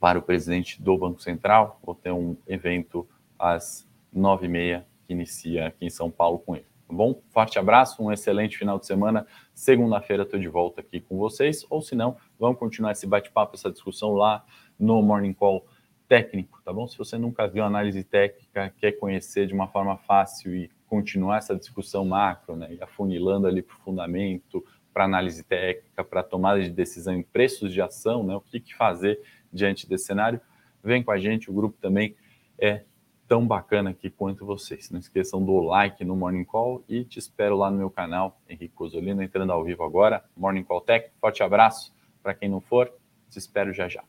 para 0.00 0.18
o 0.18 0.22
presidente 0.22 0.80
do 0.80 0.96
Banco 0.96 1.20
Central? 1.20 1.78
Vou 1.84 1.94
ter 1.94 2.10
um 2.10 2.34
evento 2.48 3.06
às 3.38 3.86
nove 4.10 4.46
e 4.46 4.48
meia 4.48 4.86
que 5.06 5.12
inicia 5.12 5.66
aqui 5.66 5.84
em 5.84 5.90
São 5.90 6.10
Paulo 6.10 6.38
com 6.38 6.56
ele. 6.56 6.71
Bom? 6.92 7.22
Forte 7.30 7.58
abraço, 7.58 8.02
um 8.02 8.12
excelente 8.12 8.58
final 8.58 8.78
de 8.78 8.86
semana. 8.86 9.26
Segunda-feira 9.54 10.24
estou 10.24 10.38
de 10.38 10.48
volta 10.48 10.82
aqui 10.82 11.00
com 11.00 11.16
vocês, 11.16 11.64
ou 11.70 11.80
se 11.80 11.94
não, 11.94 12.16
vamos 12.38 12.58
continuar 12.58 12.92
esse 12.92 13.06
bate-papo, 13.06 13.56
essa 13.56 13.70
discussão 13.70 14.12
lá 14.12 14.44
no 14.78 15.00
Morning 15.00 15.32
Call 15.32 15.66
técnico, 16.06 16.60
tá 16.62 16.70
bom? 16.70 16.86
Se 16.86 16.98
você 16.98 17.16
nunca 17.16 17.48
viu 17.48 17.64
análise 17.64 18.04
técnica, 18.04 18.74
quer 18.76 18.92
conhecer 18.92 19.46
de 19.46 19.54
uma 19.54 19.66
forma 19.68 19.96
fácil 19.96 20.54
e 20.54 20.70
continuar 20.86 21.38
essa 21.38 21.56
discussão 21.56 22.04
macro, 22.04 22.54
né, 22.54 22.74
e 22.74 22.82
afunilando 22.82 23.46
ali 23.46 23.62
para 23.62 23.74
o 23.74 23.80
fundamento, 23.80 24.62
para 24.92 25.04
análise 25.04 25.42
técnica, 25.42 26.04
para 26.04 26.22
tomada 26.22 26.60
de 26.60 26.68
decisão 26.68 27.14
em 27.14 27.22
preços 27.22 27.72
de 27.72 27.80
ação, 27.80 28.22
né, 28.22 28.36
o 28.36 28.42
que, 28.42 28.60
que 28.60 28.74
fazer 28.74 29.18
diante 29.50 29.88
desse 29.88 30.04
cenário, 30.04 30.38
vem 30.84 31.02
com 31.02 31.10
a 31.10 31.18
gente, 31.18 31.50
o 31.50 31.54
grupo 31.54 31.78
também 31.80 32.14
é 32.58 32.84
tão 33.32 33.46
bacana 33.46 33.88
aqui 33.88 34.10
quanto 34.10 34.44
vocês. 34.44 34.90
Não 34.90 35.00
esqueçam 35.00 35.42
do 35.42 35.58
like 35.60 36.04
no 36.04 36.14
Morning 36.14 36.44
Call 36.44 36.84
e 36.86 37.02
te 37.02 37.18
espero 37.18 37.56
lá 37.56 37.70
no 37.70 37.78
meu 37.78 37.88
canal, 37.88 38.38
Henrique 38.46 38.74
Cosolino, 38.74 39.22
entrando 39.22 39.50
ao 39.52 39.64
vivo 39.64 39.82
agora, 39.84 40.22
Morning 40.36 40.62
Call 40.62 40.82
Tech. 40.82 41.10
Forte 41.18 41.42
abraço 41.42 41.94
para 42.22 42.34
quem 42.34 42.50
não 42.50 42.60
for, 42.60 42.92
te 43.30 43.38
espero 43.38 43.72
já 43.72 43.88
já. 43.88 44.04